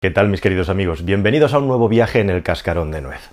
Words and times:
¿Qué 0.00 0.12
tal 0.12 0.28
mis 0.28 0.40
queridos 0.40 0.68
amigos? 0.68 1.04
Bienvenidos 1.04 1.54
a 1.54 1.58
un 1.58 1.66
nuevo 1.66 1.88
viaje 1.88 2.20
en 2.20 2.30
el 2.30 2.44
cascarón 2.44 2.92
de 2.92 3.00
nuez. 3.00 3.30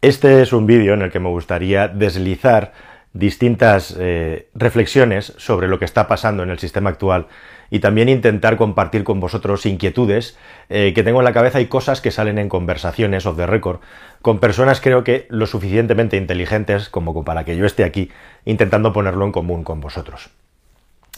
Este 0.00 0.40
es 0.40 0.54
un 0.54 0.64
vídeo 0.64 0.94
en 0.94 1.02
el 1.02 1.12
que 1.12 1.20
me 1.20 1.28
gustaría 1.28 1.88
deslizar 1.88 2.72
distintas 3.12 3.94
eh, 4.00 4.48
reflexiones 4.54 5.34
sobre 5.36 5.68
lo 5.68 5.78
que 5.78 5.84
está 5.84 6.08
pasando 6.08 6.42
en 6.42 6.48
el 6.48 6.58
sistema 6.58 6.88
actual 6.88 7.26
y 7.70 7.80
también 7.80 8.08
intentar 8.08 8.56
compartir 8.56 9.04
con 9.04 9.20
vosotros 9.20 9.66
inquietudes 9.66 10.38
eh, 10.70 10.94
que 10.94 11.02
tengo 11.02 11.20
en 11.20 11.26
la 11.26 11.34
cabeza 11.34 11.60
y 11.60 11.66
cosas 11.66 12.00
que 12.00 12.10
salen 12.10 12.38
en 12.38 12.48
conversaciones 12.48 13.26
off 13.26 13.36
the 13.36 13.46
record 13.46 13.80
con 14.22 14.38
personas 14.38 14.80
creo 14.80 15.04
que 15.04 15.26
lo 15.28 15.46
suficientemente 15.46 16.16
inteligentes 16.16 16.88
como 16.88 17.24
para 17.26 17.44
que 17.44 17.58
yo 17.58 17.66
esté 17.66 17.84
aquí 17.84 18.10
intentando 18.46 18.94
ponerlo 18.94 19.26
en 19.26 19.32
común 19.32 19.64
con 19.64 19.82
vosotros. 19.82 20.30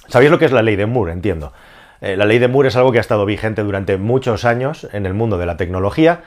¿Sabéis 0.08 0.32
lo 0.32 0.40
que 0.40 0.46
es 0.46 0.52
la 0.52 0.62
ley 0.62 0.74
de 0.74 0.86
Moore? 0.86 1.12
Entiendo. 1.12 1.52
Eh, 2.00 2.16
la 2.16 2.26
ley 2.26 2.38
de 2.38 2.48
Moore 2.48 2.68
es 2.68 2.76
algo 2.76 2.92
que 2.92 2.98
ha 2.98 3.00
estado 3.00 3.24
vigente 3.24 3.62
durante 3.62 3.96
muchos 3.96 4.44
años 4.44 4.88
en 4.92 5.06
el 5.06 5.14
mundo 5.14 5.38
de 5.38 5.46
la 5.46 5.56
tecnología. 5.56 6.22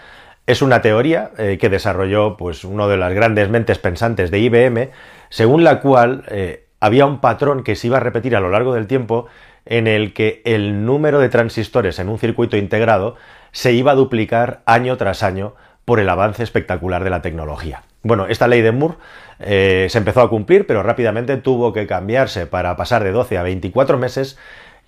Es 0.47 0.61
una 0.61 0.81
teoría 0.81 1.31
eh, 1.37 1.57
que 1.59 1.69
desarrolló 1.69 2.37
pues, 2.37 2.63
uno 2.63 2.87
de 2.87 2.97
las 2.97 3.13
grandes 3.13 3.49
mentes 3.49 3.77
pensantes 3.77 4.31
de 4.31 4.39
IBM, 4.39 4.89
según 5.29 5.63
la 5.63 5.79
cual 5.79 6.23
eh, 6.29 6.65
había 6.79 7.05
un 7.05 7.19
patrón 7.19 7.63
que 7.63 7.75
se 7.75 7.87
iba 7.87 7.97
a 7.97 8.01
repetir 8.01 8.35
a 8.35 8.39
lo 8.39 8.49
largo 8.49 8.73
del 8.73 8.87
tiempo 8.87 9.27
en 9.65 9.85
el 9.85 10.13
que 10.13 10.41
el 10.45 10.85
número 10.85 11.19
de 11.19 11.29
transistores 11.29 11.99
en 11.99 12.09
un 12.09 12.17
circuito 12.17 12.57
integrado 12.57 13.15
se 13.51 13.73
iba 13.73 13.91
a 13.91 13.95
duplicar 13.95 14.61
año 14.65 14.97
tras 14.97 15.21
año 15.21 15.53
por 15.85 15.99
el 15.99 16.09
avance 16.09 16.41
espectacular 16.41 17.03
de 17.03 17.09
la 17.11 17.21
tecnología. 17.21 17.83
Bueno, 18.01 18.25
esta 18.27 18.47
ley 18.47 18.61
de 18.61 18.71
Moore 18.71 18.95
se 19.39 19.97
empezó 19.97 20.21
a 20.21 20.29
cumplir, 20.29 20.65
pero 20.65 20.83
rápidamente 20.83 21.35
tuvo 21.37 21.73
que 21.73 21.85
cambiarse 21.85 22.45
para 22.45 22.75
pasar 22.77 23.03
de 23.03 23.11
12 23.11 23.37
a 23.37 23.43
24 23.43 23.97
meses 23.97 24.37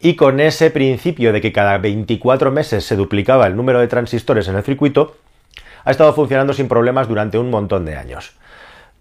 y 0.02 0.16
con 0.16 0.40
ese 0.40 0.72
principio 0.72 1.32
de 1.32 1.41
que 1.41 1.52
cada 1.52 1.78
24 1.78 2.52
meses 2.52 2.86
se 2.86 2.96
duplicaba 2.96 3.46
el 3.46 3.55
número 3.55 3.80
de 3.80 3.88
transistores 3.88 4.48
en 4.48 4.55
el 4.55 4.64
circuito, 4.64 5.16
ha 5.84 5.92
estado 5.92 6.14
funcionando 6.14 6.54
sin 6.54 6.68
problemas 6.68 7.08
durante 7.08 7.38
un 7.38 7.50
montón 7.52 7.86
de 7.86 7.95
años. 7.95 8.34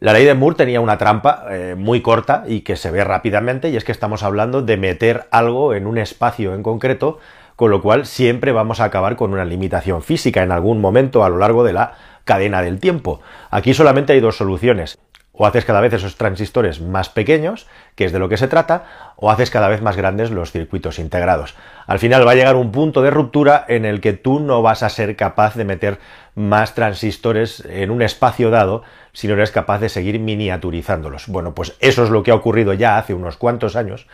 La 0.01 0.13
ley 0.13 0.25
de 0.25 0.35
Moore 0.35 0.57
tenía 0.57 0.81
una 0.81 0.99
trampa 0.99 1.45
eh, 1.51 1.75
muy 1.77 2.01
corta 2.01 2.45
y 2.47 2.61
que 2.61 2.77
se 2.77 2.91
ve 2.91 3.03
rápidamente, 3.05 3.71
y 3.71 3.77
es 3.77 3.85
que 3.85 3.93
estamos 3.93 4.23
hablando 4.23 4.63
de 4.63 4.77
meter 4.77 5.27
algo 5.31 5.75
en 5.75 5.87
un 5.87 5.99
espacio 5.99 6.55
en 6.55 6.63
concreto, 6.63 7.19
con 7.57 7.71
lo 7.71 7.83
cual 7.83 8.07
siempre 8.07 8.53
vamos 8.53 8.81
a 8.81 8.85
acabar 8.85 9.17
con 9.17 9.33
una 9.33 9.45
limitación 9.45 10.03
física 10.03 10.43
en 10.43 10.53
algún 10.53 10.81
momento 10.81 11.25
a 11.25 11.29
lo 11.29 11.39
largo 11.39 11.65
de 11.65 11.75
la 11.75 11.95
cadena 12.25 12.63
del 12.63 12.79
tiempo. 12.79 13.21
Aquí 13.51 13.75
solamente 13.75 14.13
hay 14.13 14.21
dos 14.21 14.37
soluciones 14.37 14.99
o 15.41 15.47
haces 15.47 15.65
cada 15.65 15.81
vez 15.81 15.95
esos 15.95 16.17
transistores 16.17 16.83
más 16.83 17.09
pequeños, 17.09 17.67
que 17.95 18.05
es 18.05 18.13
de 18.13 18.19
lo 18.19 18.29
que 18.29 18.37
se 18.37 18.47
trata, 18.47 19.15
o 19.17 19.31
haces 19.31 19.49
cada 19.49 19.69
vez 19.69 19.81
más 19.81 19.97
grandes 19.97 20.31
los 20.31 20.53
circuitos 20.53 20.99
integrados. 20.99 21.55
Al 21.87 21.99
final 21.99 22.27
va 22.27 22.33
a 22.33 22.35
llegar 22.35 22.57
un 22.57 22.71
punto 22.71 23.01
de 23.01 23.11
ruptura 23.11 23.65
en 23.67 23.87
el 23.87 24.03
que 24.03 24.13
tú 24.13 24.39
no 24.39 24.61
vas 24.61 24.83
a 24.83 24.91
ser 24.91 25.17
capaz 25.17 25.55
de 25.55 25.65
meter 25.65 25.99
más 26.35 26.75
transistores 26.75 27.65
en 27.71 27.91
un 27.91 28.03
espacio 28.03 28.51
dado 28.51 28.83
si 29.15 29.29
no 29.29 29.33
eres 29.33 29.51
capaz 29.51 29.79
de 29.79 29.89
seguir 29.89 30.21
miniaturizándolos. 30.21 31.27
Bueno, 31.27 31.55
pues 31.55 31.75
eso 31.81 32.05
es 32.05 32.11
lo 32.11 32.23
que 32.23 32.33
ha 32.33 32.35
ocurrido 32.35 32.75
ya 32.75 32.99
hace 32.99 33.15
unos 33.15 33.39
cuantos 33.39 33.77
años 33.77 34.09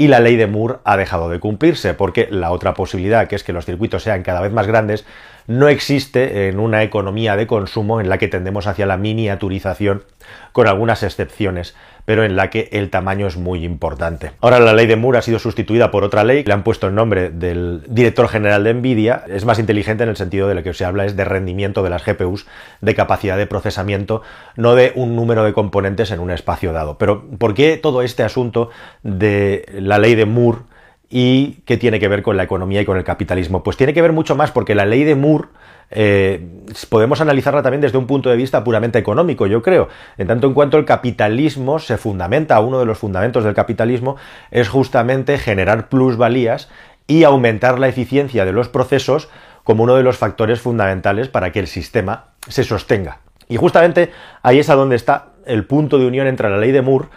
y 0.00 0.08
la 0.08 0.20
ley 0.20 0.36
de 0.36 0.46
Moore 0.46 0.78
ha 0.84 0.96
dejado 0.96 1.28
de 1.28 1.40
cumplirse 1.40 1.92
porque 1.92 2.26
la 2.30 2.52
otra 2.52 2.72
posibilidad, 2.72 3.28
que 3.28 3.36
es 3.36 3.44
que 3.44 3.52
los 3.52 3.66
circuitos 3.66 4.02
sean 4.02 4.22
cada 4.22 4.40
vez 4.40 4.50
más 4.50 4.66
grandes, 4.66 5.04
no 5.46 5.68
existe 5.68 6.48
en 6.48 6.58
una 6.58 6.82
economía 6.82 7.36
de 7.36 7.46
consumo 7.46 8.00
en 8.00 8.08
la 8.08 8.16
que 8.16 8.26
tendemos 8.26 8.66
hacia 8.66 8.86
la 8.86 8.96
miniaturización, 8.96 10.04
con 10.52 10.68
algunas 10.68 11.02
excepciones, 11.02 11.76
pero 12.10 12.24
en 12.24 12.34
la 12.34 12.50
que 12.50 12.68
el 12.72 12.90
tamaño 12.90 13.28
es 13.28 13.36
muy 13.36 13.64
importante. 13.64 14.32
Ahora 14.40 14.58
la 14.58 14.72
ley 14.72 14.88
de 14.88 14.96
Moore 14.96 15.18
ha 15.18 15.22
sido 15.22 15.38
sustituida 15.38 15.92
por 15.92 16.02
otra 16.02 16.24
ley, 16.24 16.42
le 16.42 16.52
han 16.52 16.64
puesto 16.64 16.88
el 16.88 16.94
nombre 16.96 17.30
del 17.30 17.84
director 17.86 18.26
general 18.26 18.64
de 18.64 18.74
Nvidia, 18.74 19.22
es 19.28 19.44
más 19.44 19.60
inteligente 19.60 20.02
en 20.02 20.08
el 20.08 20.16
sentido 20.16 20.48
de 20.48 20.56
lo 20.56 20.64
que 20.64 20.74
se 20.74 20.84
habla 20.84 21.04
es 21.04 21.14
de 21.14 21.24
rendimiento 21.24 21.84
de 21.84 21.90
las 21.90 22.04
GPUs, 22.04 22.48
de 22.80 22.96
capacidad 22.96 23.36
de 23.36 23.46
procesamiento, 23.46 24.22
no 24.56 24.74
de 24.74 24.90
un 24.96 25.14
número 25.14 25.44
de 25.44 25.52
componentes 25.52 26.10
en 26.10 26.18
un 26.18 26.32
espacio 26.32 26.72
dado. 26.72 26.98
Pero 26.98 27.28
¿por 27.38 27.54
qué 27.54 27.76
todo 27.76 28.02
este 28.02 28.24
asunto 28.24 28.70
de 29.04 29.64
la 29.78 29.98
ley 29.98 30.16
de 30.16 30.26
Moore 30.26 30.62
y 31.10 31.58
qué 31.64 31.76
tiene 31.76 31.98
que 31.98 32.06
ver 32.06 32.22
con 32.22 32.36
la 32.36 32.44
economía 32.44 32.80
y 32.80 32.84
con 32.84 32.96
el 32.96 33.04
capitalismo. 33.04 33.64
Pues 33.64 33.76
tiene 33.76 33.92
que 33.92 34.00
ver 34.00 34.12
mucho 34.12 34.36
más 34.36 34.52
porque 34.52 34.76
la 34.76 34.86
ley 34.86 35.02
de 35.02 35.16
Moore 35.16 35.48
eh, 35.90 36.40
podemos 36.88 37.20
analizarla 37.20 37.62
también 37.62 37.80
desde 37.80 37.98
un 37.98 38.06
punto 38.06 38.30
de 38.30 38.36
vista 38.36 38.62
puramente 38.62 39.00
económico, 39.00 39.48
yo 39.48 39.60
creo. 39.60 39.88
En 40.18 40.28
tanto 40.28 40.46
en 40.46 40.54
cuanto 40.54 40.78
el 40.78 40.84
capitalismo 40.84 41.80
se 41.80 41.96
fundamenta, 41.96 42.60
uno 42.60 42.78
de 42.78 42.86
los 42.86 42.98
fundamentos 42.98 43.42
del 43.42 43.54
capitalismo 43.54 44.16
es 44.52 44.68
justamente 44.68 45.36
generar 45.36 45.88
plusvalías 45.88 46.70
y 47.08 47.24
aumentar 47.24 47.80
la 47.80 47.88
eficiencia 47.88 48.44
de 48.44 48.52
los 48.52 48.68
procesos 48.68 49.28
como 49.64 49.82
uno 49.82 49.96
de 49.96 50.04
los 50.04 50.16
factores 50.16 50.60
fundamentales 50.60 51.28
para 51.28 51.50
que 51.50 51.58
el 51.58 51.66
sistema 51.66 52.26
se 52.46 52.62
sostenga. 52.62 53.18
Y 53.48 53.56
justamente 53.56 54.12
ahí 54.42 54.60
es 54.60 54.70
a 54.70 54.76
donde 54.76 54.94
está 54.94 55.30
el 55.44 55.66
punto 55.66 55.98
de 55.98 56.06
unión 56.06 56.28
entre 56.28 56.48
la 56.48 56.58
ley 56.58 56.70
de 56.70 56.82
Moore 56.82 57.08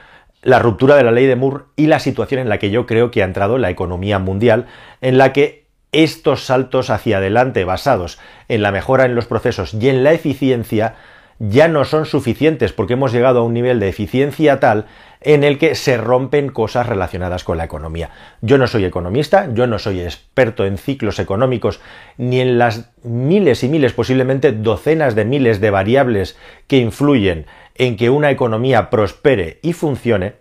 la 0.44 0.60
ruptura 0.60 0.96
de 0.96 1.04
la 1.04 1.12
ley 1.12 1.26
de 1.26 1.36
Moore 1.36 1.66
y 1.76 1.88
la 1.88 2.00
situación 2.00 2.42
en 2.42 2.50
la 2.50 2.60
que 2.60 2.70
yo 2.70 2.86
creo 2.86 3.12
que 3.12 3.22
ha 3.22 3.26
entrado 3.26 3.58
la 3.58 3.70
economía 3.70 4.20
mundial, 4.20 4.68
en 5.02 5.18
la 5.18 5.34
que 5.34 5.64
estos 5.92 6.46
saltos 6.46 6.90
hacia 6.90 7.18
adelante 7.18 7.64
basados 7.64 8.20
en 8.50 8.62
la 8.62 8.72
mejora 8.72 9.06
en 9.06 9.16
los 9.16 9.26
procesos 9.26 9.74
y 9.74 9.90
en 9.90 10.04
la 10.04 10.12
eficiencia 10.12 10.96
ya 11.40 11.68
no 11.68 11.86
son 11.86 12.06
suficientes 12.06 12.74
porque 12.74 12.94
hemos 12.94 13.12
llegado 13.12 13.40
a 13.40 13.44
un 13.44 13.54
nivel 13.54 13.80
de 13.80 13.90
eficiencia 13.90 14.60
tal 14.60 14.86
en 15.22 15.44
el 15.44 15.58
que 15.58 15.76
se 15.76 15.98
rompen 15.98 16.50
cosas 16.50 16.88
relacionadas 16.88 17.44
con 17.44 17.58
la 17.58 17.64
economía. 17.64 18.10
Yo 18.42 18.58
no 18.58 18.68
soy 18.68 18.86
economista, 18.86 19.50
yo 19.54 19.68
no 19.68 19.80
soy 19.80 20.02
experto 20.02 20.66
en 20.66 20.78
ciclos 20.78 21.20
económicos 21.20 21.80
ni 22.18 22.42
en 22.42 22.58
las 22.58 22.92
miles 23.04 23.64
y 23.64 23.70
miles, 23.70 23.94
posiblemente 23.94 24.52
docenas 24.52 25.16
de 25.16 25.26
miles 25.26 25.62
de 25.62 25.70
variables 25.70 26.38
que 26.68 26.78
influyen 26.78 27.46
en 27.76 27.98
que 27.98 28.10
una 28.10 28.32
economía 28.32 28.90
prospere 28.90 29.60
y 29.62 29.74
funcione, 29.74 30.36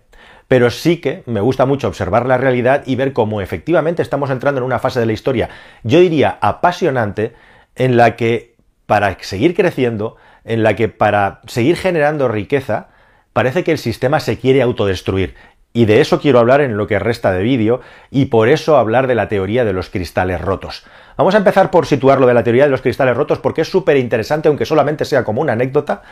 pero 0.47 0.69
sí 0.69 0.97
que 0.97 1.23
me 1.25 1.41
gusta 1.41 1.65
mucho 1.65 1.87
observar 1.87 2.25
la 2.25 2.37
realidad 2.37 2.83
y 2.85 2.95
ver 2.95 3.13
cómo 3.13 3.41
efectivamente 3.41 4.01
estamos 4.01 4.29
entrando 4.29 4.59
en 4.59 4.65
una 4.65 4.79
fase 4.79 4.99
de 4.99 5.05
la 5.05 5.13
historia, 5.13 5.49
yo 5.83 5.99
diría 5.99 6.37
apasionante, 6.41 7.33
en 7.75 7.97
la 7.97 8.15
que 8.15 8.55
para 8.85 9.17
seguir 9.21 9.55
creciendo, 9.55 10.17
en 10.45 10.63
la 10.63 10.75
que 10.75 10.89
para 10.89 11.41
seguir 11.47 11.75
generando 11.77 12.27
riqueza, 12.27 12.89
parece 13.31 13.63
que 13.63 13.71
el 13.71 13.77
sistema 13.77 14.19
se 14.19 14.37
quiere 14.37 14.61
autodestruir. 14.61 15.35
Y 15.75 15.85
de 15.85 16.01
eso 16.01 16.21
quiero 16.21 16.37
hablar 16.37 16.61
en 16.61 16.77
lo 16.77 16.85
que 16.85 16.99
resta 16.99 17.31
de 17.31 17.41
vídeo 17.41 17.81
y 18.11 18.25
por 18.25 18.47
eso 18.47 18.77
hablar 18.77 19.07
de 19.07 19.15
la 19.15 19.27
teoría 19.27 19.65
de 19.65 19.73
los 19.73 19.89
cristales 19.89 20.39
rotos. 20.39 20.85
Vamos 21.17 21.33
a 21.33 21.39
empezar 21.39 21.71
por 21.71 21.87
situar 21.87 22.19
lo 22.19 22.27
de 22.27 22.35
la 22.35 22.43
teoría 22.43 22.65
de 22.65 22.69
los 22.69 22.81
cristales 22.81 23.17
rotos 23.17 23.39
porque 23.39 23.61
es 23.61 23.71
súper 23.71 23.97
interesante, 23.97 24.49
aunque 24.49 24.65
solamente 24.65 25.03
sea 25.03 25.23
como 25.23 25.41
una 25.41 25.53
anécdota, 25.53 26.03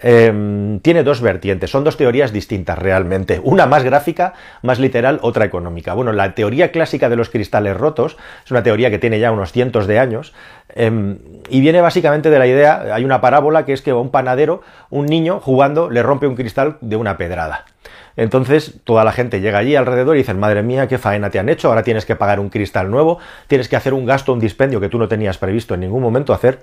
Em, 0.00 0.78
tiene 0.78 1.02
dos 1.02 1.20
vertientes, 1.20 1.70
son 1.70 1.82
dos 1.82 1.96
teorías 1.96 2.32
distintas 2.32 2.78
realmente, 2.78 3.40
una 3.42 3.66
más 3.66 3.82
gráfica, 3.82 4.34
más 4.62 4.78
literal, 4.78 5.18
otra 5.22 5.44
económica. 5.44 5.92
Bueno, 5.92 6.12
la 6.12 6.36
teoría 6.36 6.70
clásica 6.70 7.08
de 7.08 7.16
los 7.16 7.30
cristales 7.30 7.76
rotos 7.76 8.16
es 8.44 8.50
una 8.52 8.62
teoría 8.62 8.90
que 8.90 9.00
tiene 9.00 9.18
ya 9.18 9.32
unos 9.32 9.50
cientos 9.50 9.88
de 9.88 9.98
años 9.98 10.34
em, 10.68 11.18
y 11.48 11.60
viene 11.60 11.80
básicamente 11.80 12.30
de 12.30 12.38
la 12.38 12.46
idea, 12.46 12.94
hay 12.94 13.04
una 13.04 13.20
parábola 13.20 13.64
que 13.64 13.72
es 13.72 13.82
que 13.82 13.92
un 13.92 14.10
panadero, 14.10 14.62
un 14.88 15.06
niño 15.06 15.40
jugando, 15.40 15.90
le 15.90 16.02
rompe 16.04 16.28
un 16.28 16.36
cristal 16.36 16.76
de 16.80 16.94
una 16.94 17.16
pedrada. 17.16 17.64
Entonces 18.14 18.74
toda 18.84 19.02
la 19.02 19.10
gente 19.10 19.40
llega 19.40 19.58
allí 19.58 19.74
alrededor 19.74 20.14
y 20.14 20.18
dicen, 20.18 20.38
madre 20.38 20.62
mía, 20.62 20.86
qué 20.86 20.98
faena 20.98 21.30
te 21.30 21.40
han 21.40 21.48
hecho, 21.48 21.68
ahora 21.68 21.82
tienes 21.82 22.06
que 22.06 22.14
pagar 22.14 22.38
un 22.38 22.50
cristal 22.50 22.88
nuevo, 22.88 23.18
tienes 23.48 23.68
que 23.68 23.74
hacer 23.74 23.94
un 23.94 24.06
gasto, 24.06 24.32
un 24.32 24.38
dispendio 24.38 24.80
que 24.80 24.88
tú 24.88 24.98
no 24.98 25.08
tenías 25.08 25.38
previsto 25.38 25.74
en 25.74 25.80
ningún 25.80 26.02
momento 26.02 26.32
hacer, 26.32 26.60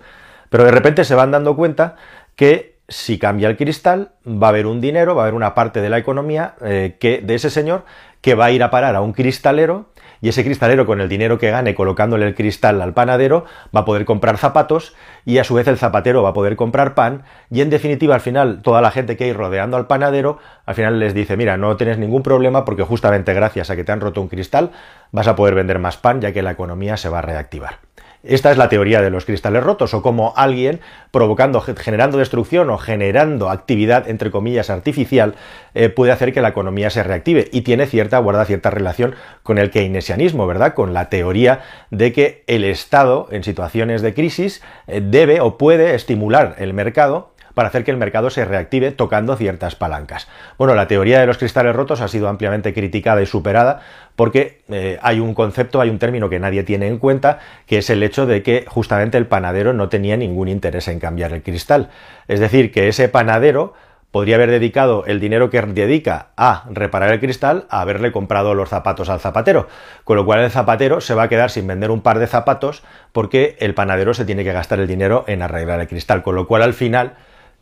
pero 0.49 0.63
de 0.63 0.71
repente 0.71 1.03
se 1.03 1.15
van 1.15 1.31
dando 1.31 1.57
cuenta 1.57 1.95
que 2.35 2.74
si 2.87 3.17
cambia 3.17 3.49
el 3.49 3.57
cristal, 3.57 4.11
va 4.25 4.47
a 4.47 4.49
haber 4.51 4.67
un 4.67 4.79
dinero, 4.79 5.15
va 5.15 5.23
a 5.23 5.25
haber 5.25 5.33
una 5.33 5.55
parte 5.55 5.81
de 5.81 5.89
la 5.89 5.97
economía 5.97 6.55
eh, 6.61 6.97
que, 6.99 7.19
de 7.21 7.35
ese 7.35 7.49
señor 7.49 7.83
que 8.21 8.35
va 8.35 8.45
a 8.45 8.51
ir 8.51 8.63
a 8.63 8.71
parar 8.71 8.95
a 8.95 9.01
un 9.01 9.13
cristalero 9.13 9.91
y 10.19 10.29
ese 10.29 10.43
cristalero 10.43 10.87
con 10.87 10.99
el 10.99 11.07
dinero 11.07 11.37
que 11.37 11.51
gane 11.51 11.75
colocándole 11.75 12.25
el 12.25 12.33
cristal 12.33 12.81
al 12.81 12.93
panadero 12.93 13.45
va 13.75 13.81
a 13.81 13.85
poder 13.85 14.05
comprar 14.05 14.39
zapatos 14.39 14.95
y 15.25 15.37
a 15.37 15.43
su 15.43 15.53
vez 15.53 15.67
el 15.67 15.77
zapatero 15.77 16.23
va 16.23 16.29
a 16.29 16.33
poder 16.33 16.55
comprar 16.55 16.95
pan 16.95 17.23
y 17.51 17.61
en 17.61 17.69
definitiva 17.69 18.15
al 18.15 18.21
final 18.21 18.63
toda 18.63 18.81
la 18.81 18.89
gente 18.89 19.15
que 19.15 19.25
hay 19.25 19.33
rodeando 19.33 19.77
al 19.77 19.85
panadero 19.85 20.39
al 20.65 20.73
final 20.73 20.99
les 20.99 21.13
dice 21.13 21.37
mira 21.37 21.57
no 21.57 21.77
tienes 21.77 21.99
ningún 21.99 22.23
problema 22.23 22.65
porque 22.65 22.81
justamente 22.81 23.35
gracias 23.35 23.69
a 23.69 23.75
que 23.75 23.83
te 23.83 23.91
han 23.91 24.01
roto 24.01 24.21
un 24.21 24.27
cristal 24.27 24.71
vas 25.11 25.27
a 25.27 25.35
poder 25.35 25.53
vender 25.53 25.77
más 25.77 25.97
pan 25.97 26.19
ya 26.19 26.31
que 26.31 26.41
la 26.41 26.51
economía 26.51 26.97
se 26.97 27.09
va 27.09 27.19
a 27.19 27.21
reactivar. 27.21 27.84
Esta 28.27 28.51
es 28.51 28.57
la 28.57 28.69
teoría 28.69 29.03
de 29.03 29.11
los 29.11 29.25
cristales 29.25 29.63
rotos, 29.63 29.93
o 29.93 30.01
como 30.01 30.33
alguien 30.35 30.79
provocando, 31.11 31.61
generando 31.61 32.17
destrucción 32.17 32.71
o 32.71 32.79
generando 32.79 33.51
actividad, 33.51 34.09
entre 34.09 34.31
comillas, 34.31 34.71
artificial, 34.71 35.35
eh, 35.75 35.89
puede 35.89 36.11
hacer 36.11 36.33
que 36.33 36.41
la 36.41 36.49
economía 36.49 36.89
se 36.89 37.03
reactive. 37.03 37.49
Y 37.51 37.61
tiene 37.61 37.85
cierta, 37.85 38.17
guarda 38.17 38.45
cierta 38.45 38.71
relación 38.71 39.13
con 39.43 39.59
el 39.59 39.69
keynesianismo, 39.69 40.47
¿verdad? 40.47 40.73
Con 40.73 40.93
la 40.93 41.09
teoría 41.09 41.61
de 41.91 42.13
que 42.13 42.43
el 42.47 42.63
Estado, 42.63 43.27
en 43.29 43.43
situaciones 43.43 44.01
de 44.01 44.15
crisis, 44.15 44.63
eh, 44.87 45.01
debe 45.03 45.39
o 45.41 45.59
puede 45.59 45.93
estimular 45.93 46.55
el 46.57 46.73
mercado 46.73 47.34
para 47.55 47.69
hacer 47.69 47.83
que 47.83 47.89
el 47.89 47.97
mercado 47.97 48.29
se 48.29 48.45
reactive 48.45 48.91
tocando 48.91 49.35
ciertas 49.35 49.75
palancas. 49.75 50.27
Bueno, 50.59 50.75
la 50.75 50.87
teoría 50.87 51.19
de 51.19 51.25
los 51.25 51.39
cristales 51.39 51.75
rotos 51.75 52.01
ha 52.01 52.07
sido 52.07 52.27
ampliamente 52.29 52.73
criticada 52.73 53.23
y 53.23 53.25
superada 53.25 53.81
porque 54.15 54.61
eh, 54.69 54.99
hay 55.01 55.19
un 55.19 55.33
concepto, 55.33 55.81
hay 55.81 55.89
un 55.89 55.97
término 55.97 56.29
que 56.29 56.39
nadie 56.39 56.63
tiene 56.63 56.87
en 56.87 56.99
cuenta, 56.99 57.39
que 57.65 57.79
es 57.79 57.89
el 57.89 58.03
hecho 58.03 58.27
de 58.27 58.43
que 58.43 58.65
justamente 58.67 59.17
el 59.17 59.25
panadero 59.25 59.73
no 59.73 59.89
tenía 59.89 60.15
ningún 60.17 60.47
interés 60.47 60.87
en 60.87 60.99
cambiar 60.99 61.33
el 61.33 61.41
cristal. 61.41 61.89
Es 62.27 62.39
decir, 62.39 62.71
que 62.71 62.87
ese 62.87 63.09
panadero 63.09 63.73
podría 64.15 64.35
haber 64.35 64.49
dedicado 64.49 65.03
el 65.07 65.19
dinero 65.19 65.49
que 65.49 65.61
dedica 65.61 66.27
a 66.37 66.63
reparar 66.71 67.11
el 67.11 67.19
cristal 67.19 67.65
a 67.69 67.81
haberle 67.81 68.13
comprado 68.13 68.53
los 68.53 68.69
zapatos 68.69 69.09
al 69.09 69.19
zapatero, 69.19 69.67
con 70.05 70.15
lo 70.15 70.23
cual 70.23 70.39
el 70.39 70.51
zapatero 70.51 71.01
se 71.01 71.13
va 71.13 71.23
a 71.23 71.27
quedar 71.27 71.51
sin 71.51 71.67
vender 71.67 71.91
un 71.91 71.99
par 71.99 72.19
de 72.19 72.27
zapatos 72.27 72.81
porque 73.11 73.57
el 73.59 73.73
panadero 73.73 74.13
se 74.13 74.23
tiene 74.23 74.45
que 74.45 74.53
gastar 74.53 74.79
el 74.79 74.87
dinero 74.87 75.25
en 75.27 75.41
arreglar 75.41 75.81
el 75.81 75.89
cristal, 75.89 76.23
con 76.23 76.35
lo 76.35 76.47
cual 76.47 76.61
al 76.61 76.73
final 76.73 77.15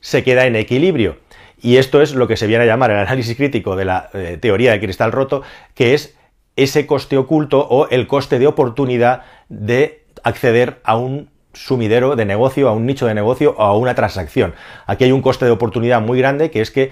se 0.04 0.22
queda 0.24 0.46
en 0.46 0.56
equilibrio. 0.58 1.18
Y 1.62 1.78
esto 1.78 2.02
es 2.02 2.14
lo 2.14 2.28
que 2.28 2.36
se 2.36 2.46
viene 2.46 2.66
a 2.66 2.68
llamar 2.68 2.92
el 2.92 2.98
análisis 2.98 3.38
crítico 3.38 3.78
de 3.78 3.86
la 3.86 4.10
eh, 4.14 4.38
teoría 4.40 4.74
de 4.74 4.82
cristal 4.82 5.14
roto, 5.14 5.44
que 5.74 5.94
es 5.94 6.16
ese 6.58 6.86
coste 6.86 7.18
oculto 7.18 7.66
o 7.68 7.88
el 7.90 8.06
coste 8.06 8.38
de 8.38 8.46
oportunidad 8.46 9.24
de 9.48 10.04
acceder 10.24 10.82
a 10.84 10.98
un 10.98 11.30
sumidero 11.54 12.18
de 12.18 12.26
negocio, 12.26 12.68
a 12.68 12.74
un 12.74 12.86
nicho 12.86 13.06
de 13.08 13.14
negocio 13.14 13.56
o 13.58 13.64
a 13.64 13.78
una 13.78 13.96
transacción. 13.96 14.54
Aquí 14.88 15.06
hay 15.06 15.14
un 15.14 15.22
coste 15.22 15.46
de 15.46 15.52
oportunidad 15.52 16.02
muy 16.02 16.20
grande 16.20 16.52
que 16.52 16.60
es 16.60 16.70
que 16.70 16.92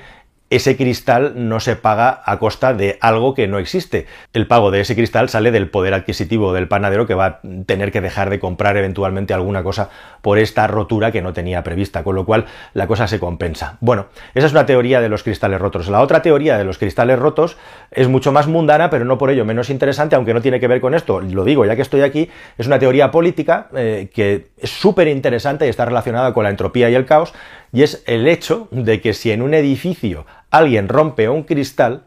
ese 0.51 0.75
cristal 0.75 1.33
no 1.35 1.61
se 1.61 1.77
paga 1.77 2.21
a 2.25 2.37
costa 2.37 2.73
de 2.73 2.97
algo 2.99 3.33
que 3.33 3.47
no 3.47 3.57
existe. 3.57 4.05
El 4.33 4.47
pago 4.47 4.69
de 4.69 4.81
ese 4.81 4.95
cristal 4.95 5.29
sale 5.29 5.49
del 5.49 5.69
poder 5.69 5.93
adquisitivo 5.93 6.51
del 6.51 6.67
panadero 6.67 7.07
que 7.07 7.13
va 7.13 7.25
a 7.25 7.39
tener 7.65 7.93
que 7.93 8.01
dejar 8.01 8.29
de 8.29 8.37
comprar 8.37 8.75
eventualmente 8.75 9.33
alguna 9.33 9.63
cosa 9.63 9.89
por 10.21 10.39
esta 10.39 10.67
rotura 10.67 11.13
que 11.13 11.21
no 11.21 11.31
tenía 11.31 11.63
prevista, 11.63 12.03
con 12.03 12.15
lo 12.15 12.25
cual 12.25 12.47
la 12.73 12.85
cosa 12.85 13.07
se 13.07 13.17
compensa. 13.17 13.77
Bueno, 13.79 14.07
esa 14.35 14.45
es 14.45 14.51
una 14.51 14.65
teoría 14.65 14.99
de 14.99 15.07
los 15.07 15.23
cristales 15.23 15.61
rotos. 15.61 15.87
La 15.87 16.01
otra 16.01 16.21
teoría 16.21 16.57
de 16.57 16.65
los 16.65 16.77
cristales 16.77 17.17
rotos 17.17 17.55
es 17.89 18.09
mucho 18.09 18.33
más 18.33 18.47
mundana, 18.47 18.89
pero 18.89 19.05
no 19.05 19.17
por 19.17 19.29
ello 19.29 19.45
menos 19.45 19.69
interesante, 19.69 20.17
aunque 20.17 20.33
no 20.33 20.41
tiene 20.41 20.59
que 20.59 20.67
ver 20.67 20.81
con 20.81 20.93
esto. 20.93 21.21
Lo 21.21 21.45
digo, 21.45 21.65
ya 21.65 21.77
que 21.77 21.81
estoy 21.81 22.01
aquí, 22.01 22.29
es 22.57 22.67
una 22.67 22.77
teoría 22.77 23.09
política 23.09 23.69
eh, 23.73 24.09
que 24.13 24.49
es 24.57 24.69
súper 24.69 25.07
interesante 25.07 25.65
y 25.65 25.69
está 25.69 25.85
relacionada 25.85 26.33
con 26.33 26.43
la 26.43 26.49
entropía 26.49 26.89
y 26.89 26.95
el 26.95 27.05
caos, 27.05 27.33
y 27.71 27.83
es 27.83 28.03
el 28.05 28.27
hecho 28.27 28.67
de 28.71 29.01
que 29.01 29.13
si 29.13 29.31
en 29.31 29.41
un 29.41 29.53
edificio 29.53 30.25
alguien 30.49 30.87
rompe 30.87 31.29
un 31.29 31.43
cristal 31.43 32.03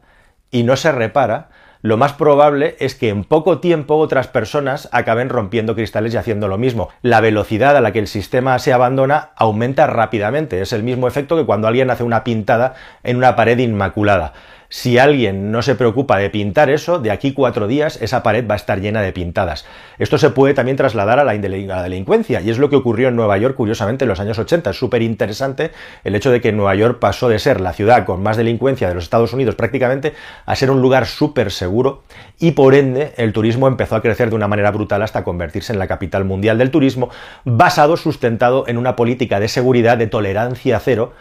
y 0.51 0.63
no 0.63 0.77
se 0.77 0.93
repara, 0.93 1.49
lo 1.85 1.99
más 1.99 2.15
probable 2.15 2.77
es 2.79 2.95
que 2.95 3.11
en 3.11 3.25
poco 3.25 3.59
tiempo 3.59 3.97
otras 3.97 4.27
personas 4.27 4.89
acaben 4.91 5.29
rompiendo 5.29 5.75
cristales 5.75 6.15
y 6.15 6.17
haciendo 6.17 6.49
lo 6.49 6.57
mismo. 6.57 6.89
La 7.03 7.21
velocidad 7.21 7.77
a 7.77 7.83
la 7.83 7.93
que 7.93 7.99
el 7.99 8.07
sistema 8.07 8.59
se 8.59 8.73
abandona 8.73 9.33
aumenta 9.37 9.87
rápidamente. 9.87 10.63
Es 10.63 10.73
el 10.73 10.83
mismo 10.83 11.09
efecto 11.09 11.37
que 11.37 11.45
cuando 11.45 11.69
alguien 11.69 11.91
hace 11.91 12.03
una 12.03 12.25
pintada 12.25 12.73
en 13.03 13.19
una 13.19 13.37
pared 13.37 13.59
inmaculada. 13.59 14.33
Si 14.77 14.99
alguien 14.99 15.53
no 15.53 15.63
se 15.63 15.77
preocupa 15.77 16.19
de 16.19 16.31
pintar 16.31 16.69
eso, 16.69 16.99
de 16.99 17.13
aquí 17.13 17.33
cuatro 17.33 17.69
días 17.69 17.97
esa 18.03 18.25
pared 18.25 18.45
va 18.45 18.55
a 18.55 18.57
estar 18.57 18.81
llena 18.81 19.03
de 19.03 19.13
pintadas. 19.13 19.65
Esto 20.01 20.19
se 20.19 20.31
puede 20.31 20.53
también 20.53 20.77
trasladar 20.77 21.21
a 21.21 21.25
la, 21.25 21.33
delincuencia 21.33 22.41
y 22.41 22.51
es 22.51 22.59
lo 22.59 22.69
que 22.69 22.75
ocurrió 22.75 23.07
en 23.07 23.15
Nueva 23.15 23.39
York 23.39 23.55
curiosamente 23.55 24.05
en 24.05 24.09
los 24.09 24.19
años 24.19 24.37
80. 24.37 24.71
Es 24.71 24.77
súper 24.77 25.03
interesante 25.03 25.71
el 26.03 26.17
hecho 26.17 26.33
de 26.33 26.41
que 26.41 26.51
Nueva 26.51 26.75
York 26.75 26.99
pasó 26.99 27.29
de 27.29 27.39
ser 27.39 27.61
la 27.61 27.73
ciudad 27.73 28.05
con 28.05 28.21
más 28.21 28.37
delincuencia 28.37 28.89
de 28.89 28.97
los 28.97 29.05
Estados 29.05 29.33
Unidos 29.33 29.55
prácticamente 29.55 30.13
a 30.45 30.57
ser 30.57 30.73
un 30.73 30.83
lugar 30.83 31.07
súper 31.07 31.53
seguro 31.53 32.03
y 32.41 32.51
por 32.51 32.75
ende 32.75 33.13
el 33.17 33.33
turismo 33.33 33.69
empezó 33.69 33.95
a 33.95 34.03
crecer 34.03 34.31
de 34.31 34.35
una 34.35 34.49
manera 34.49 34.73
brutal 34.73 35.03
hasta 35.03 35.23
convertirse 35.23 35.73
en 35.73 35.79
la 35.79 35.87
capital 35.87 36.25
mundial 36.25 36.59
del 36.59 36.73
turismo 36.73 37.11
basado, 37.45 37.97
sustentado 37.97 38.67
en 38.67 38.79
una 38.79 38.97
política 38.97 39.39
de 39.39 39.47
seguridad 39.47 39.99
de 39.99 40.09
tolerancia 40.09 40.81
cero 40.81 41.13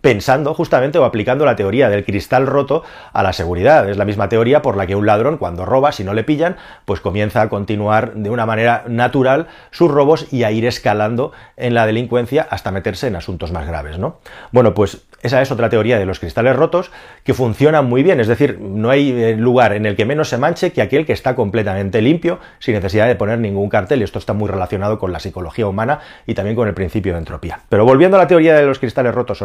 pensando 0.00 0.54
justamente 0.54 0.98
o 0.98 1.04
aplicando 1.04 1.44
la 1.44 1.56
teoría 1.56 1.88
del 1.88 2.04
cristal 2.04 2.46
roto 2.46 2.82
a 3.12 3.22
la 3.22 3.32
seguridad. 3.32 3.88
Es 3.90 3.96
la 3.96 4.04
misma 4.04 4.28
teoría 4.28 4.62
por 4.62 4.76
la 4.76 4.86
que 4.86 4.94
un 4.94 5.04
ladrón 5.04 5.36
cuando 5.36 5.66
roba, 5.66 5.92
si 5.92 6.04
no 6.04 6.14
le 6.14 6.24
pillan, 6.24 6.56
pues 6.84 7.00
comienza 7.00 7.42
a 7.42 7.48
continuar 7.48 8.14
de 8.14 8.30
una 8.30 8.46
manera 8.46 8.84
natural 8.88 9.48
sus 9.70 9.90
robos 9.90 10.32
y 10.32 10.44
a 10.44 10.50
ir 10.50 10.64
escalando 10.64 11.32
en 11.56 11.74
la 11.74 11.86
delincuencia 11.86 12.46
hasta 12.48 12.70
meterse 12.70 13.08
en 13.08 13.16
asuntos 13.16 13.52
más 13.52 13.66
graves, 13.66 13.98
¿no? 13.98 14.20
Bueno, 14.52 14.74
pues 14.74 15.06
esa 15.22 15.42
es 15.42 15.50
otra 15.50 15.68
teoría 15.68 15.98
de 15.98 16.06
los 16.06 16.20
cristales 16.20 16.54
rotos 16.54 16.92
que 17.24 17.34
funciona 17.34 17.82
muy 17.82 18.02
bien, 18.02 18.20
es 18.20 18.28
decir, 18.28 18.60
no 18.60 18.90
hay 18.90 19.10
eh, 19.10 19.36
lugar 19.36 19.72
en 19.72 19.86
el 19.86 19.96
que 19.96 20.04
menos 20.04 20.28
se 20.28 20.38
manche 20.38 20.72
que 20.72 20.82
aquel 20.82 21.04
que 21.04 21.12
está 21.12 21.34
completamente 21.34 22.00
limpio 22.00 22.38
sin 22.60 22.74
necesidad 22.74 23.06
de 23.08 23.16
poner 23.16 23.38
ningún 23.38 23.68
cartel 23.68 24.00
y 24.00 24.04
esto 24.04 24.18
está 24.18 24.34
muy 24.34 24.48
relacionado 24.48 24.98
con 24.98 25.12
la 25.12 25.18
psicología 25.18 25.66
humana 25.66 26.00
y 26.26 26.34
también 26.34 26.54
con 26.54 26.68
el 26.68 26.74
principio 26.74 27.12
de 27.12 27.18
entropía. 27.18 27.60
Pero 27.68 27.84
volviendo 27.84 28.16
a 28.16 28.20
la 28.20 28.28
teoría 28.28 28.54
de 28.54 28.66
los 28.66 28.78
cristales 28.78 29.14
rotos 29.14 29.42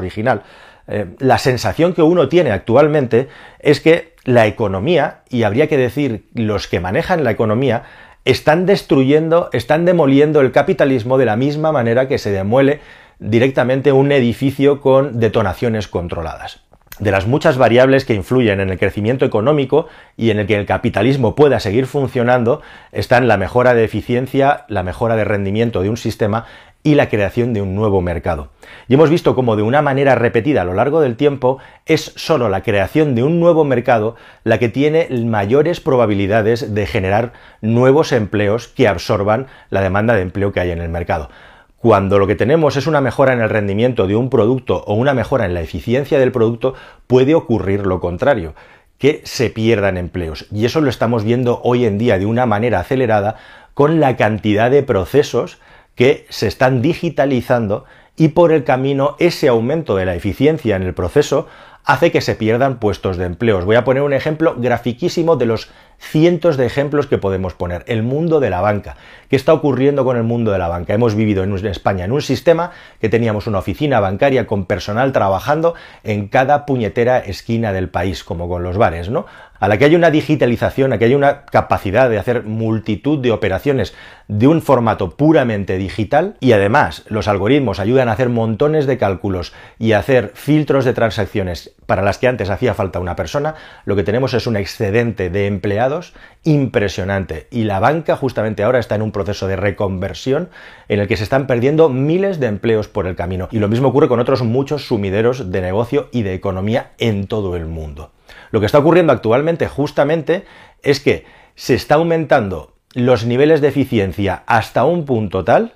eh, 0.88 1.07
la 1.19 1.38
sensación 1.38 1.94
que 1.94 2.01
uno 2.01 2.27
tiene 2.27 2.51
actualmente 2.51 3.29
es 3.59 3.79
que 3.79 4.13
la 4.23 4.47
economía, 4.47 5.21
y 5.29 5.44
habría 5.44 5.68
que 5.68 5.77
decir 5.77 6.25
los 6.33 6.68
que 6.68 6.79
manejan 6.79 7.23
la 7.23 7.31
economía, 7.31 7.83
están 8.25 8.65
destruyendo, 8.65 9.50
están 9.51 9.85
demoliendo 9.85 10.41
el 10.41 10.51
capitalismo 10.51 11.18
de 11.18 11.25
la 11.25 11.35
misma 11.35 11.71
manera 11.71 12.07
que 12.07 12.18
se 12.18 12.31
demuele 12.31 12.79
directamente 13.19 13.91
un 13.91 14.12
edificio 14.12 14.81
con 14.81 15.19
detonaciones 15.19 15.88
controladas. 15.88 16.62
De 17.00 17.09
las 17.09 17.25
muchas 17.25 17.57
variables 17.57 18.06
que 18.06 18.13
influyen 18.13 18.59
en 18.59 18.69
el 18.69 18.77
crecimiento 18.77 19.25
económico 19.25 19.88
y 20.18 20.29
en 20.29 20.38
el 20.38 20.45
que 20.45 20.56
el 20.56 20.68
capitalismo 20.68 21.33
pueda 21.33 21.59
seguir 21.59 21.88
funcionando 21.88 22.62
están 22.91 23.27
la 23.27 23.38
mejora 23.38 23.73
de 23.73 23.83
eficiencia, 23.83 24.65
la 24.68 24.83
mejora 24.83 25.15
de 25.15 25.23
rendimiento 25.23 25.81
de 25.81 25.89
un 25.89 25.97
sistema 25.97 26.45
y 26.83 26.95
la 26.95 27.10
creación 27.10 27.54
de 27.54 27.62
un 27.62 27.75
nuevo 27.75 28.01
mercado. 28.01 28.50
Y 28.88 28.95
hemos 28.95 29.10
visto 29.10 29.36
cómo 29.36 29.56
de 29.56 29.62
una 29.62 29.81
manera 29.81 30.16
repetida 30.16 30.62
a 30.62 30.66
lo 30.66 30.74
largo 30.74 31.01
del 31.01 31.16
tiempo 31.16 31.60
es 31.86 32.13
solo 32.16 32.50
la 32.50 32.63
creación 32.63 33.16
de 33.16 33.24
un 33.24 33.39
nuevo 33.39 33.63
mercado 33.63 34.16
la 34.44 34.57
que 34.57 34.69
tiene 34.69 35.07
mayores 35.25 35.80
probabilidades 35.80 36.74
de 36.74 36.86
generar 36.86 37.33
nuevos 37.62 38.12
empleos 38.12 38.68
que 38.68 38.88
absorban 38.88 39.48
la 39.69 39.81
demanda 39.81 40.16
de 40.16 40.22
empleo 40.22 40.51
que 40.51 40.60
hay 40.60 40.72
en 40.72 40.81
el 40.81 40.89
mercado. 40.89 41.30
Cuando 41.78 42.19
lo 42.19 42.28
que 42.28 42.36
tenemos 42.36 42.78
es 42.78 42.86
una 42.86 43.01
mejora 43.01 43.33
en 43.33 43.42
el 43.42 43.50
rendimiento 43.50 44.06
de 44.06 44.16
un 44.16 44.30
producto 44.30 44.83
o 44.86 44.94
una 44.94 45.16
mejora 45.16 45.45
en 45.45 45.56
la 45.56 45.62
eficiencia 45.62 46.19
del 46.19 46.31
producto, 46.31 46.75
puede 47.07 47.33
ocurrir 47.33 47.88
lo 47.88 48.00
contrario, 48.00 48.54
que 49.00 49.22
se 49.24 49.50
pierdan 49.50 49.98
empleos. 49.98 50.45
Y 50.51 50.66
eso 50.66 50.80
lo 50.80 50.92
estamos 50.92 51.24
viendo 51.24 51.60
hoy 51.63 51.86
en 51.86 51.98
día 51.98 52.19
de 52.19 52.28
una 52.28 52.45
manera 52.45 52.81
acelerada 52.81 53.36
con 53.74 54.00
la 54.00 54.16
cantidad 54.16 54.69
de 54.69 54.83
procesos 54.83 55.60
que 56.01 56.25
se 56.30 56.48
están 56.48 56.81
digitalizando 56.81 57.86
y 58.18 58.30
por 58.30 58.51
el 58.51 58.63
camino 58.63 59.15
ese 59.19 59.48
aumento 59.48 59.95
de 59.95 60.06
la 60.06 60.15
eficiencia 60.15 60.75
en 60.75 60.81
el 60.81 60.95
proceso 60.95 61.45
hace 61.86 62.12
que 62.12 62.22
se 62.22 62.36
pierdan 62.36 62.78
puestos 62.78 63.18
de 63.18 63.25
empleo. 63.25 63.57
Os 63.57 63.66
voy 63.66 63.75
a 63.75 63.83
poner 63.83 64.04
un 64.04 64.13
ejemplo 64.13 64.56
grafiquísimo 64.57 65.36
de 65.36 65.45
los 65.45 65.69
cientos 66.01 66.57
de 66.57 66.66
ejemplos 66.66 67.07
que 67.07 67.18
podemos 67.18 67.54
poner. 67.54 67.83
El 67.88 68.04
mundo 68.04 68.39
de 68.39 68.50
la 68.50 68.62
banca. 68.62 68.98
¿Qué 69.30 69.36
está 69.36 69.54
ocurriendo 69.54 70.04
con 70.04 70.18
el 70.18 70.24
mundo 70.24 70.51
de 70.51 70.57
la 70.57 70.68
banca? 70.68 70.94
Hemos 70.94 71.16
vivido 71.16 71.44
en 71.44 71.51
España 71.68 72.06
en 72.06 72.12
un 72.12 72.22
sistema 72.22 72.72
que 73.00 73.07
teníamos 73.10 73.47
una 73.47 73.59
oficina 73.59 74.00
bancaria 74.00 74.47
con 74.47 74.66
personal 74.66 75.11
trabajando 75.11 75.76
en 76.04 76.28
cada 76.28 76.66
puñetera 76.66 77.19
esquina 77.19 77.71
del 77.71 77.90
país, 77.90 78.23
como 78.23 78.50
con 78.50 78.64
los 78.64 78.78
bares, 78.78 79.09
¿no? 79.09 79.26
A 79.59 79.68
la 79.68 79.78
que 79.78 79.85
hay 79.85 79.95
una 79.95 80.09
digitalización, 80.09 80.92
a 80.92 80.97
que 80.97 81.06
hay 81.06 81.14
una 81.14 81.45
capacidad 81.45 82.09
de 82.09 82.18
hacer 82.18 82.44
multitud 82.44 83.19
de 83.19 83.31
operaciones 83.31 83.94
de 84.28 84.47
un 84.47 84.61
formato 84.64 85.11
puramente 85.11 85.78
digital 85.78 86.35
y 86.40 86.54
además 86.54 87.04
los 87.09 87.28
algoritmos 87.28 87.80
ayudan 87.80 88.09
a 88.09 88.14
hacer 88.14 88.30
montones 88.30 88.88
de 88.88 88.97
cálculos 88.97 89.54
y 89.78 89.92
a 89.92 90.00
hacer 90.00 90.31
filtros 90.33 90.83
de 90.83 90.94
transacciones 90.94 91.70
para 91.85 92.04
las 92.04 92.18
que 92.18 92.28
antes 92.28 92.49
hacía 92.49 92.73
falta 92.73 92.99
una 92.99 93.16
persona, 93.16 93.56
lo 93.85 93.95
que 93.95 94.04
tenemos 94.04 94.33
es 94.33 94.47
un 94.47 94.56
excedente 94.56 95.30
de 95.30 95.47
empleados 95.47 96.13
impresionante. 96.44 97.47
Y 97.51 97.66
la 97.66 97.80
banca 97.80 98.16
justamente 98.16 98.63
ahora 98.63 98.80
está 98.80 98.95
en 98.95 99.01
un 99.01 99.11
proceso 99.11 99.47
de 99.47 99.56
reconversión 99.56 100.49
en 100.87 100.99
el 100.99 101.07
que 101.07 101.18
se 101.18 101.23
están 101.23 101.47
perdiendo 101.47 101.90
miles 101.90 102.40
de 102.40 102.47
empleos 102.47 102.87
por 102.87 103.07
el 103.07 103.16
camino. 103.16 103.49
Y 103.51 103.59
lo 103.59 103.68
mismo 103.68 103.90
ocurre 103.90 104.07
con 104.07 104.19
otros 104.19 104.42
muchos 104.42 104.87
sumideros 104.87 105.51
de 105.51 105.61
negocio 105.61 106.07
y 106.11 106.23
de 106.23 106.33
economía 106.33 106.92
en 106.97 107.28
todo 107.28 107.56
el 107.56 107.66
mundo. 107.66 108.11
Lo 108.51 108.59
que 108.59 108.66
está 108.66 108.80
ocurriendo 108.80 109.11
actualmente 109.11 109.68
justamente 109.68 110.45
es 110.83 110.99
que 110.99 111.25
se 111.56 111.75
está 111.75 111.95
aumentando 111.95 112.75
los 112.94 113.25
niveles 113.25 113.61
de 113.61 113.69
eficiencia 113.69 114.44
hasta 114.47 114.85
un 114.85 115.06
punto 115.06 115.44
tal 115.44 115.73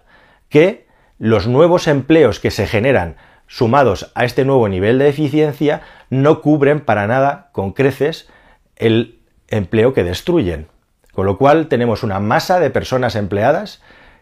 que 0.49 0.85
los 1.17 1.47
nuevos 1.47 1.87
empleos 1.87 2.39
que 2.39 2.51
se 2.51 2.67
generan 2.67 3.15
sumados 3.47 4.11
a 4.15 4.25
este 4.25 4.45
nuevo 4.45 4.67
nivel 4.69 4.99
de 4.99 5.09
eficiencia 5.09 5.81
no 6.09 6.41
cubren 6.41 6.81
para 6.81 7.07
nada 7.07 7.49
con 7.51 7.73
creces 7.73 8.27
el 8.75 9.19
empleo 9.47 9.93
que 9.93 10.03
destruyen. 10.03 10.67
Con 11.13 11.25
lo 11.25 11.37
cual 11.37 11.67
tenemos 11.67 12.03
una 12.03 12.19
masa 12.19 12.59
de 12.59 12.69
personas 12.69 13.15
empleadas 13.15 13.81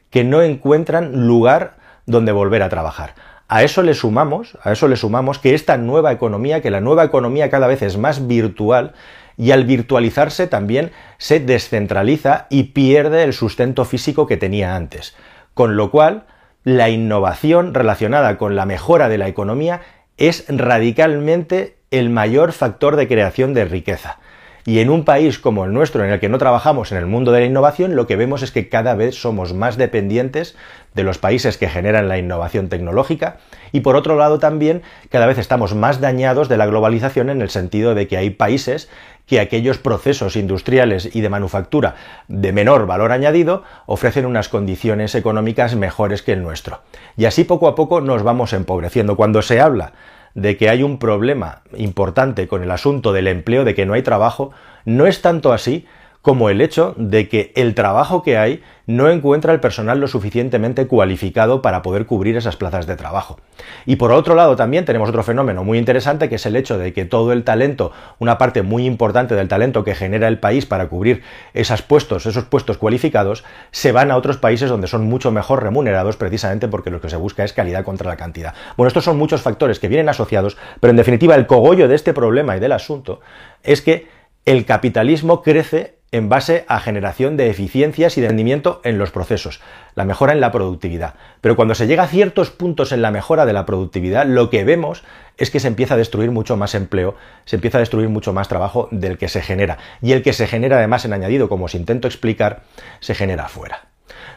que 0.09 0.23
no 0.23 0.41
encuentran 0.41 1.25
lugar 1.27 1.77
donde 2.05 2.31
volver 2.31 2.61
a 2.61 2.69
trabajar. 2.69 3.15
A 3.47 3.63
eso 3.63 3.81
le 3.83 3.93
sumamos, 3.93 4.57
a 4.63 4.71
eso 4.71 4.87
le 4.87 4.95
sumamos 4.95 5.39
que 5.39 5.53
esta 5.53 5.77
nueva 5.77 6.11
economía, 6.11 6.61
que 6.61 6.71
la 6.71 6.81
nueva 6.81 7.03
economía 7.03 7.49
cada 7.49 7.67
vez 7.67 7.81
es 7.81 7.97
más 7.97 8.27
virtual 8.27 8.93
y 9.37 9.51
al 9.51 9.65
virtualizarse 9.65 10.47
también 10.47 10.91
se 11.17 11.39
descentraliza 11.39 12.47
y 12.49 12.63
pierde 12.65 13.23
el 13.23 13.33
sustento 13.33 13.85
físico 13.85 14.27
que 14.27 14.37
tenía 14.37 14.75
antes. 14.75 15.15
Con 15.53 15.75
lo 15.75 15.91
cual 15.91 16.25
la 16.63 16.89
innovación 16.89 17.73
relacionada 17.73 18.37
con 18.37 18.55
la 18.55 18.65
mejora 18.65 19.09
de 19.09 19.17
la 19.17 19.27
economía 19.27 19.81
es 20.17 20.45
radicalmente 20.47 21.77
el 21.91 22.09
mayor 22.09 22.51
factor 22.53 22.95
de 22.95 23.07
creación 23.07 23.53
de 23.53 23.65
riqueza. 23.65 24.19
Y 24.65 24.79
en 24.79 24.89
un 24.89 25.03
país 25.03 25.39
como 25.39 25.65
el 25.65 25.73
nuestro, 25.73 26.05
en 26.05 26.11
el 26.11 26.19
que 26.21 26.29
no 26.29 26.37
trabajamos 26.37 26.91
en 26.91 26.97
el 26.97 27.05
mundo 27.05 27.33
de 27.33 27.41
la 27.41 27.45
innovación, 27.45 27.95
lo 27.95 28.07
que 28.07 28.15
vemos 28.15 28.43
es 28.43 28.51
que 28.51 28.69
cada 28.69 28.95
vez 28.95 29.15
somos 29.15 29.53
más 29.53 29.75
dependientes 29.75 30.55
de 30.93 31.03
los 31.03 31.17
países 31.17 31.57
que 31.57 31.67
generan 31.67 32.07
la 32.07 32.17
innovación 32.17 32.69
tecnológica 32.69 33.37
y 33.71 33.81
por 33.81 33.95
otro 33.95 34.15
lado 34.15 34.39
también 34.39 34.83
cada 35.09 35.25
vez 35.25 35.37
estamos 35.37 35.75
más 35.75 35.99
dañados 35.99 36.49
de 36.49 36.57
la 36.57 36.65
globalización 36.65 37.29
en 37.29 37.41
el 37.41 37.49
sentido 37.49 37.95
de 37.95 38.07
que 38.07 38.15
hay 38.15 38.29
países 38.29 38.89
que 39.25 39.39
aquellos 39.39 39.77
procesos 39.77 40.35
industriales 40.35 41.15
y 41.15 41.21
de 41.21 41.29
manufactura 41.29 41.95
de 42.27 42.51
menor 42.51 42.85
valor 42.85 43.11
añadido 43.11 43.63
ofrecen 43.85 44.25
unas 44.25 44.49
condiciones 44.49 45.15
económicas 45.15 45.75
mejores 45.75 46.21
que 46.21 46.33
el 46.33 46.43
nuestro. 46.43 46.81
Y 47.17 47.25
así 47.25 47.43
poco 47.43 47.67
a 47.67 47.75
poco 47.75 48.01
nos 48.01 48.23
vamos 48.23 48.53
empobreciendo. 48.53 49.15
Cuando 49.15 49.41
se 49.41 49.61
habla 49.61 49.93
de 50.33 50.57
que 50.57 50.69
hay 50.69 50.83
un 50.83 50.97
problema 50.97 51.61
importante 51.75 52.47
con 52.47 52.63
el 52.63 52.71
asunto 52.71 53.13
del 53.13 53.27
empleo, 53.27 53.65
de 53.65 53.75
que 53.75 53.85
no 53.85 53.93
hay 53.93 54.01
trabajo, 54.01 54.51
no 54.85 55.05
es 55.05 55.21
tanto 55.21 55.53
así 55.53 55.85
como 56.23 56.49
el 56.49 56.61
hecho 56.61 56.95
de 56.97 57.27
que 57.27 57.51
el 57.53 57.75
trabajo 57.75 58.23
que 58.23 58.37
hay 58.37 58.63
no 58.85 59.09
encuentra 59.09 59.51
el 59.51 59.59
personal 59.59 59.99
lo 59.99 60.07
suficientemente 60.07 60.87
cualificado 60.87 61.61
para 61.61 61.81
poder 61.81 62.05
cubrir 62.05 62.37
esas 62.37 62.55
plazas 62.55 62.87
de 62.87 62.95
trabajo. 62.95 63.39
Y 63.85 63.97
por 63.97 64.13
otro 64.13 64.33
lado 64.33 64.55
también 64.55 64.85
tenemos 64.85 65.09
otro 65.09 65.23
fenómeno 65.23 65.65
muy 65.65 65.77
interesante 65.77 66.29
que 66.29 66.35
es 66.35 66.45
el 66.45 66.55
hecho 66.55 66.77
de 66.77 66.93
que 66.93 67.03
todo 67.03 67.33
el 67.33 67.43
talento, 67.43 67.91
una 68.19 68.37
parte 68.37 68.61
muy 68.61 68.85
importante 68.85 69.35
del 69.35 69.49
talento 69.49 69.83
que 69.83 69.95
genera 69.95 70.29
el 70.29 70.39
país 70.39 70.65
para 70.65 70.87
cubrir 70.87 71.23
esos 71.53 71.81
puestos, 71.81 72.25
esos 72.25 72.45
puestos 72.45 72.77
cualificados, 72.77 73.43
se 73.71 73.91
van 73.91 74.09
a 74.09 74.15
otros 74.15 74.37
países 74.37 74.69
donde 74.69 74.87
son 74.87 75.03
mucho 75.03 75.29
mejor 75.29 75.61
remunerados 75.61 76.15
precisamente 76.15 76.69
porque 76.69 76.89
lo 76.89 77.01
que 77.01 77.09
se 77.09 77.17
busca 77.17 77.43
es 77.43 77.51
calidad 77.51 77.83
contra 77.83 78.07
la 78.07 78.15
cantidad. 78.15 78.53
Bueno, 78.77 78.87
estos 78.87 79.03
son 79.03 79.17
muchos 79.17 79.41
factores 79.41 79.77
que 79.77 79.89
vienen 79.89 80.07
asociados, 80.07 80.55
pero 80.79 80.91
en 80.91 80.97
definitiva 80.97 81.35
el 81.35 81.47
cogollo 81.47 81.89
de 81.89 81.95
este 81.95 82.13
problema 82.13 82.55
y 82.55 82.61
del 82.61 82.71
asunto 82.71 83.19
es 83.61 83.81
que 83.81 84.07
el 84.45 84.65
capitalismo 84.65 85.41
crece 85.41 86.02
en 86.13 86.29
base 86.29 86.63
a 86.67 86.79
generación 86.79 87.37
de 87.37 87.49
eficiencias 87.49 88.19
y 88.19 88.21
de 88.21 88.27
rendimiento 88.27 88.81
en 88.83 88.99
los 88.99 89.09
procesos, 89.09 89.59
la 89.95 90.05
mejora 90.05 90.31
en 90.31 90.41
la 90.41 90.51
productividad. 90.51 91.15
Pero 91.41 91.55
cuando 91.55 91.73
se 91.73 91.87
llega 91.87 92.03
a 92.03 92.07
ciertos 92.07 92.51
puntos 92.51 92.91
en 92.91 93.01
la 93.01 93.09
mejora 93.09 93.47
de 93.47 93.53
la 93.53 93.65
productividad, 93.65 94.27
lo 94.27 94.51
que 94.51 94.63
vemos 94.63 95.03
es 95.37 95.49
que 95.49 95.59
se 95.59 95.67
empieza 95.67 95.95
a 95.95 95.97
destruir 95.97 96.29
mucho 96.29 96.55
más 96.55 96.75
empleo, 96.75 97.15
se 97.45 97.55
empieza 97.55 97.79
a 97.79 97.81
destruir 97.81 98.09
mucho 98.09 98.31
más 98.31 98.47
trabajo 98.47 98.87
del 98.91 99.17
que 99.17 99.27
se 99.27 99.41
genera. 99.41 99.79
Y 100.03 100.11
el 100.11 100.21
que 100.21 100.33
se 100.33 100.45
genera 100.45 100.77
además 100.77 101.03
en 101.03 101.13
añadido, 101.13 101.49
como 101.49 101.65
os 101.65 101.73
intento 101.73 102.07
explicar, 102.07 102.61
se 102.99 103.15
genera 103.15 103.45
afuera. 103.45 103.87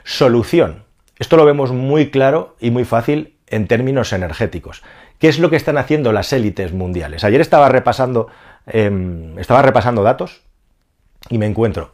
Solución. 0.02 0.84
Esto 1.18 1.36
lo 1.36 1.44
vemos 1.44 1.72
muy 1.72 2.10
claro 2.10 2.56
y 2.58 2.70
muy 2.70 2.86
fácil 2.86 3.34
en 3.48 3.68
términos 3.68 4.14
energéticos. 4.14 4.82
¿Qué 5.18 5.28
es 5.28 5.38
lo 5.38 5.50
que 5.50 5.56
están 5.56 5.76
haciendo 5.76 6.12
las 6.12 6.32
élites 6.32 6.72
mundiales? 6.72 7.22
Ayer 7.22 7.42
estaba 7.42 7.68
repasando, 7.68 8.28
em, 8.66 9.38
estaba 9.38 9.60
repasando 9.60 10.02
datos 10.02 10.45
y 11.28 11.38
me 11.38 11.46
encuentro 11.46 11.92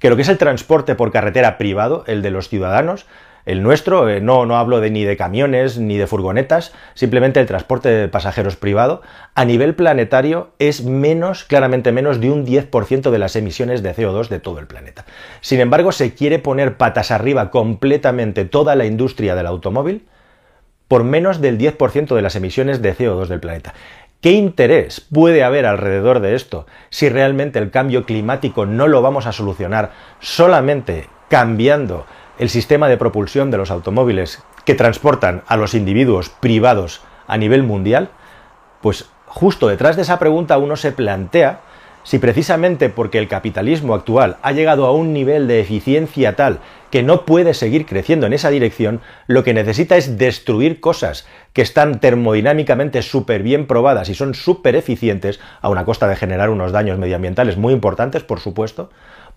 que 0.00 0.10
lo 0.10 0.16
que 0.16 0.22
es 0.22 0.28
el 0.28 0.38
transporte 0.38 0.94
por 0.94 1.12
carretera 1.12 1.56
privado, 1.56 2.04
el 2.06 2.20
de 2.20 2.30
los 2.30 2.48
ciudadanos, 2.48 3.06
el 3.46 3.62
nuestro, 3.62 4.08
eh, 4.08 4.20
no, 4.20 4.46
no 4.46 4.56
hablo 4.56 4.80
de, 4.80 4.90
ni 4.90 5.04
de 5.04 5.16
camiones 5.16 5.78
ni 5.78 5.98
de 5.98 6.06
furgonetas, 6.06 6.72
simplemente 6.94 7.40
el 7.40 7.46
transporte 7.46 7.88
de 7.90 8.08
pasajeros 8.08 8.56
privado, 8.56 9.02
a 9.34 9.44
nivel 9.44 9.74
planetario 9.74 10.50
es 10.58 10.84
menos, 10.84 11.44
claramente 11.44 11.92
menos 11.92 12.20
de 12.20 12.30
un 12.30 12.46
10% 12.46 13.10
de 13.10 13.18
las 13.18 13.36
emisiones 13.36 13.82
de 13.82 13.94
CO2 13.94 14.28
de 14.28 14.40
todo 14.40 14.58
el 14.58 14.66
planeta. 14.66 15.04
Sin 15.40 15.60
embargo, 15.60 15.92
se 15.92 16.14
quiere 16.14 16.38
poner 16.38 16.76
patas 16.76 17.10
arriba 17.10 17.50
completamente 17.50 18.46
toda 18.46 18.74
la 18.76 18.86
industria 18.86 19.34
del 19.34 19.46
automóvil 19.46 20.06
por 20.88 21.04
menos 21.04 21.40
del 21.40 21.58
10% 21.58 22.14
de 22.14 22.22
las 22.22 22.36
emisiones 22.36 22.82
de 22.82 22.94
CO2 22.94 23.26
del 23.26 23.40
planeta. 23.40 23.74
¿Qué 24.24 24.32
interés 24.32 25.02
puede 25.02 25.44
haber 25.44 25.66
alrededor 25.66 26.20
de 26.20 26.34
esto 26.34 26.64
si 26.88 27.10
realmente 27.10 27.58
el 27.58 27.70
cambio 27.70 28.06
climático 28.06 28.64
no 28.64 28.88
lo 28.88 29.02
vamos 29.02 29.26
a 29.26 29.32
solucionar 29.32 29.90
solamente 30.18 31.10
cambiando 31.28 32.06
el 32.38 32.48
sistema 32.48 32.88
de 32.88 32.96
propulsión 32.96 33.50
de 33.50 33.58
los 33.58 33.70
automóviles 33.70 34.42
que 34.64 34.74
transportan 34.74 35.42
a 35.46 35.58
los 35.58 35.74
individuos 35.74 36.30
privados 36.30 37.02
a 37.26 37.36
nivel 37.36 37.64
mundial? 37.64 38.08
Pues 38.80 39.10
justo 39.26 39.68
detrás 39.68 39.96
de 39.96 40.00
esa 40.00 40.18
pregunta 40.18 40.56
uno 40.56 40.76
se 40.76 40.92
plantea 40.92 41.60
si 42.04 42.18
precisamente 42.18 42.90
porque 42.90 43.18
el 43.18 43.28
capitalismo 43.28 43.94
actual 43.94 44.36
ha 44.42 44.52
llegado 44.52 44.86
a 44.86 44.92
un 44.92 45.12
nivel 45.12 45.48
de 45.48 45.60
eficiencia 45.60 46.36
tal 46.36 46.60
que 46.90 47.02
no 47.02 47.24
puede 47.24 47.54
seguir 47.54 47.86
creciendo 47.86 48.26
en 48.26 48.34
esa 48.34 48.50
dirección, 48.50 49.00
lo 49.26 49.42
que 49.42 49.54
necesita 49.54 49.96
es 49.96 50.16
destruir 50.16 50.78
cosas 50.78 51.26
que 51.52 51.62
están 51.62 51.98
termodinámicamente 51.98 53.02
súper 53.02 53.42
bien 53.42 53.66
probadas 53.66 54.08
y 54.10 54.14
son 54.14 54.34
súper 54.34 54.76
eficientes, 54.76 55.40
a 55.60 55.70
una 55.70 55.84
costa 55.84 56.06
de 56.06 56.14
generar 56.14 56.50
unos 56.50 56.70
daños 56.70 56.98
medioambientales 56.98 57.56
muy 57.56 57.72
importantes, 57.72 58.22
por 58.22 58.38
supuesto, 58.38 58.90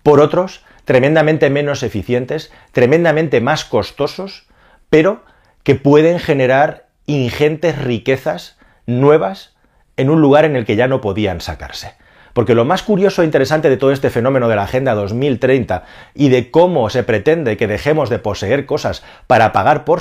por 0.04 0.20
otros 0.20 0.62
tremendamente 0.84 1.50
menos 1.50 1.82
eficientes, 1.82 2.52
tremendamente 2.72 3.40
más 3.40 3.64
costosos, 3.64 4.46
pero 4.88 5.24
que 5.64 5.74
pueden 5.74 6.18
generar 6.18 6.86
ingentes 7.06 7.76
riquezas 7.76 8.56
nuevas 8.86 9.56
en 9.96 10.10
un 10.10 10.20
lugar 10.20 10.44
en 10.44 10.54
el 10.54 10.64
que 10.64 10.76
ya 10.76 10.86
no 10.86 11.00
podían 11.00 11.40
sacarse. 11.40 11.94
Porque 12.32 12.54
lo 12.54 12.64
más 12.64 12.82
curioso 12.82 13.22
e 13.22 13.24
interesante 13.24 13.68
de 13.68 13.76
todo 13.76 13.92
este 13.92 14.10
fenómeno 14.10 14.48
de 14.48 14.56
la 14.56 14.64
Agenda 14.64 14.94
2030 14.94 15.84
y 16.14 16.28
de 16.28 16.50
cómo 16.50 16.90
se 16.90 17.02
pretende 17.02 17.56
que 17.56 17.66
dejemos 17.66 18.10
de 18.10 18.18
poseer 18.18 18.66
cosas 18.66 19.02
para 19.26 19.52
pagar 19.52 19.84
por, 19.84 20.00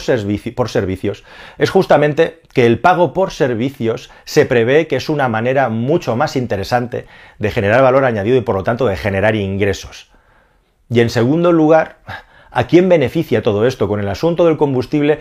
por 0.55 0.69
servicios 0.69 1.23
es 1.57 1.69
justamente 1.69 2.41
que 2.53 2.65
el 2.65 2.79
pago 2.79 3.13
por 3.13 3.31
servicios 3.31 4.09
se 4.25 4.45
prevé 4.45 4.87
que 4.87 4.95
es 4.95 5.09
una 5.09 5.29
manera 5.29 5.69
mucho 5.69 6.15
más 6.15 6.35
interesante 6.35 7.05
de 7.39 7.51
generar 7.51 7.81
valor 7.81 8.05
añadido 8.05 8.37
y 8.37 8.41
por 8.41 8.55
lo 8.55 8.63
tanto 8.63 8.87
de 8.87 8.97
generar 8.97 9.35
ingresos. 9.35 10.11
Y 10.89 11.01
en 11.01 11.09
segundo 11.09 11.51
lugar, 11.51 11.97
¿a 12.51 12.67
quién 12.67 12.89
beneficia 12.89 13.41
todo 13.41 13.65
esto? 13.67 13.87
Con 13.87 13.99
el 13.99 14.07
asunto 14.07 14.45
del 14.45 14.57
combustible 14.57 15.19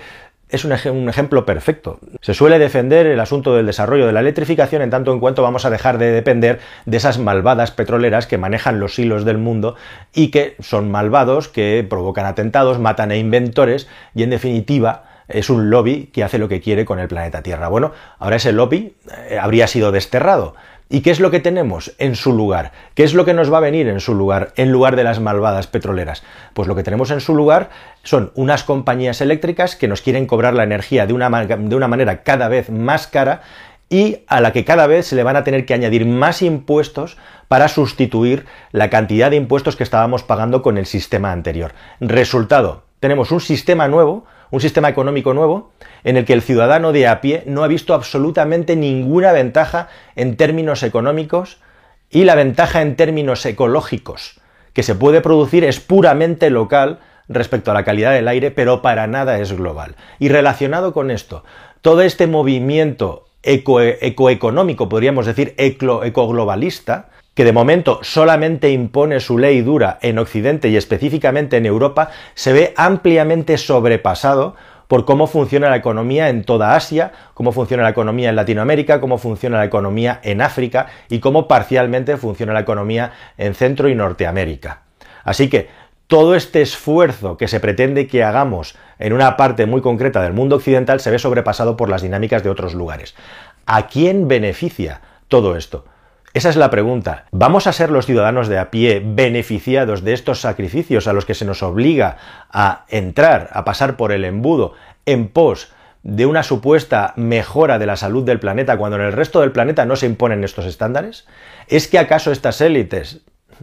es 0.49 0.65
un, 0.65 1.09
ejemplo 1.09 1.45
perfecto. 1.45 1.99
Se 2.21 2.33
suele 2.33 2.59
defender 2.59 3.07
el 3.07 3.19
asunto 3.19 3.57
del 3.57 3.67
desarrollo 3.67 4.07
de 4.07 4.13
la 4.13 4.21
electrificación 4.21 4.81
en 4.83 4.91
tanto 4.91 5.13
en 5.13 5.19
cuanto 5.19 5.43
vamos 5.43 5.65
a 5.65 5.71
dejar 5.71 5.99
de 5.99 6.13
depender 6.13 6.61
de 6.85 6.97
esas 6.97 7.19
malvadas 7.19 7.73
petroleras 7.73 8.27
que 8.27 8.39
manejan 8.39 8.79
los 8.79 8.99
hilos 8.99 9.25
del 9.25 9.39
mundo 9.39 9.75
y 10.15 10.29
que 10.29 10.55
son 10.61 10.91
malvados, 10.91 11.49
que 11.49 11.85
provocan 11.89 12.27
atentados, 12.27 12.79
matan 12.79 13.11
a 13.11 13.17
inventores 13.17 13.89
y 14.15 14.23
en 14.23 14.31
definitiva 14.31 15.05
es 15.29 15.51
un 15.51 15.71
lobby 15.71 16.11
que 16.13 16.23
hace 16.23 16.39
lo 16.39 16.49
que 16.49 16.61
quiere 16.61 16.85
con 16.85 17.01
el 17.01 17.09
planeta 17.09 17.43
Tierra. 17.43 17.69
Bueno, 17.69 17.93
ahora 18.19 18.37
ese 18.37 18.53
lobby 18.53 18.95
eh, 19.29 19.39
habría 19.41 19.67
sido 19.67 19.91
desterrado. 19.91 20.55
¿Y 20.89 21.01
qué 21.01 21.11
es 21.11 21.19
lo 21.19 21.33
que 21.33 21.41
tenemos 21.41 21.95
en 21.99 22.15
su 22.15 22.33
lugar? 22.33 22.71
¿Qué 22.95 23.03
es 23.03 23.13
lo 23.13 23.25
que 23.25 23.35
nos 23.35 23.53
va 23.53 23.59
a 23.59 23.61
venir 23.61 23.89
en 23.89 23.99
su 23.99 24.15
lugar, 24.15 24.53
en 24.57 24.71
lugar 24.71 24.95
de 24.95 25.03
las 25.03 25.19
malvadas 25.19 25.67
petroleras? 25.67 26.23
Pues 26.55 26.69
lo 26.69 26.77
que 26.77 26.85
tenemos 26.85 27.11
en 27.11 27.21
su 27.21 27.35
lugar 27.35 27.71
son 28.05 28.31
unas 28.37 28.63
compañías 28.63 29.21
eléctricas 29.21 29.75
que 29.75 29.89
nos 29.89 30.01
quieren 30.01 30.27
cobrar 30.27 30.55
la 30.55 30.63
energía 30.63 31.07
de 31.07 31.13
una, 31.13 31.29
de 31.29 31.77
una 31.77 31.89
manera 31.89 32.23
cada 32.23 32.47
vez 32.47 32.71
más 32.71 33.09
cara 33.09 33.43
y 33.89 34.19
a 34.29 34.41
la 34.41 34.53
que 34.53 34.65
cada 34.65 34.87
vez 34.87 35.07
se 35.07 35.17
le 35.17 35.25
van 35.25 35.37
a 35.37 35.43
tener 35.43 35.67
que 35.67 35.75
añadir 35.75 36.07
más 36.07 36.41
impuestos 36.43 37.17
para 37.49 37.69
sustituir 37.69 38.47
la 38.71 38.89
cantidad 38.89 39.31
de 39.31 39.37
impuestos 39.37 39.75
que 39.75 39.85
estábamos 39.85 40.23
pagando 40.23 40.63
con 40.63 40.79
el 40.79 40.87
sistema 40.87 41.33
anterior. 41.33 41.73
Resultado, 42.01 42.85
tenemos 43.01 43.33
un 43.33 43.41
sistema 43.41 43.89
nuevo, 43.89 44.25
un 44.51 44.61
sistema 44.61 44.89
económico 44.89 45.35
nuevo, 45.35 45.73
en 46.05 46.17
el 46.17 46.25
que 46.25 46.33
el 46.33 46.43
ciudadano 46.43 46.93
de 46.93 47.09
a 47.09 47.21
pie 47.21 47.43
no 47.47 47.65
ha 47.65 47.69
visto 47.69 47.95
absolutamente 47.95 48.77
ninguna 48.77 49.33
ventaja 49.33 49.89
en 50.15 50.37
términos 50.37 50.83
económicos 50.83 51.59
y 52.11 52.25
la 52.25 52.35
ventaja 52.35 52.83
en 52.83 52.97
términos 52.97 53.45
ecológicos 53.45 54.41
que 54.77 54.83
se 54.83 54.95
puede 54.95 55.23
producir 55.23 55.65
es 55.65 55.81
puramente 55.81 56.51
local 56.51 56.99
respecto 57.29 57.71
a 57.71 57.75
la 57.75 57.83
calidad 57.83 58.13
del 58.13 58.29
aire, 58.29 58.51
pero 58.51 58.83
para 58.83 59.07
nada 59.07 59.41
es 59.41 59.55
global. 59.55 59.97
Y 60.19 60.29
relacionado 60.29 60.93
con 60.93 61.11
esto, 61.11 61.45
todo 61.81 62.03
este 62.03 62.27
movimiento 62.27 63.25
ecoeconómico, 63.43 64.91
podríamos 64.91 65.25
decir 65.25 65.55
ecoglobalista, 65.57 67.09
que 67.37 67.45
de 67.45 67.53
momento 67.53 68.01
solamente 68.03 68.71
impone 68.71 69.21
su 69.21 69.37
ley 69.37 69.61
dura 69.61 69.99
en 70.01 70.19
Occidente 70.19 70.69
y 70.69 70.77
específicamente 70.77 71.59
en 71.59 71.67
Europa, 71.67 72.09
se 72.35 72.55
ve 72.55 72.73
ampliamente 72.79 73.59
sobrepasado 73.59 74.57
por 74.89 75.05
cómo 75.05 75.27
funciona 75.27 75.69
la 75.69 75.77
economía 75.77 76.31
en 76.31 76.45
toda 76.45 76.75
Asia, 76.75 77.13
cómo 77.35 77.53
funciona 77.53 77.83
la 77.83 77.91
economía 77.91 78.31
en 78.31 78.37
Latinoamérica, 78.37 79.03
cómo 79.03 79.19
funciona 79.19 79.59
la 79.59 79.67
economía 79.67 80.19
en 80.23 80.41
África 80.41 80.87
y 81.11 81.19
cómo 81.19 81.47
parcialmente 81.47 82.17
funciona 82.17 82.55
la 82.55 82.61
economía 82.61 83.13
en 83.37 83.55
Centro 83.55 83.91
y 83.91 83.95
Norteamérica. 83.95 84.81
Así 85.23 85.51
que 85.51 85.69
todo 86.07 86.37
este 86.37 86.63
esfuerzo 86.63 87.37
que 87.37 87.49
se 87.49 87.61
pretende 87.61 88.07
que 88.07 88.25
hagamos 88.25 88.77
en 88.99 89.13
una 89.13 89.37
parte 89.37 89.67
muy 89.67 89.83
concreta 89.83 90.23
del 90.23 90.33
mundo 90.33 90.57
occidental 90.57 91.01
se 91.01 91.11
ve 91.11 91.19
sobrepasado 91.19 91.77
por 91.77 91.91
las 91.91 92.01
dinámicas 92.01 92.43
de 92.43 92.49
otros 92.49 92.73
lugares. 92.73 93.15
¿A 93.67 93.89
quién 93.89 94.27
beneficia 94.27 95.03
todo 95.29 95.55
esto? 95.55 95.85
Esa 96.37 96.51
es 96.51 96.57
la 96.57 96.69
pregunta. 96.69 97.25
¿Vamos 97.31 97.67
a 97.67 97.73
ser 97.73 97.91
los 97.91 98.05
ciudadanos 98.05 98.49
de 98.49 98.59
a 98.59 98.71
pie 98.71 99.03
beneficiados 99.03 100.05
de 100.05 100.13
estos 100.13 100.43
sacrificios 100.43 101.07
a 101.07 101.15
los 101.15 101.25
que 101.25 101.33
se 101.33 101.47
nos 101.47 101.63
obliga 101.63 102.19
a 102.53 102.85
entrar, 102.91 103.49
a 103.55 103.65
pasar 103.65 103.97
por 103.97 104.13
el 104.13 104.23
embudo 104.23 104.75
en 105.07 105.29
pos 105.29 105.73
de 106.03 106.27
una 106.27 106.43
supuesta 106.43 107.15
mejora 107.17 107.79
de 107.79 107.87
la 107.87 107.97
salud 107.97 108.23
del 108.23 108.39
planeta 108.39 108.77
cuando 108.77 108.99
en 108.99 109.05
el 109.07 109.15
resto 109.15 109.41
del 109.41 109.51
planeta 109.51 109.87
no 109.87 109.97
se 109.97 110.05
imponen 110.05 110.45
estos 110.45 110.67
estándares? 110.67 111.27
¿Es 111.69 111.89
que 111.89 111.99
acaso 111.99 112.31
estas 112.31 112.61
élites 112.61 113.23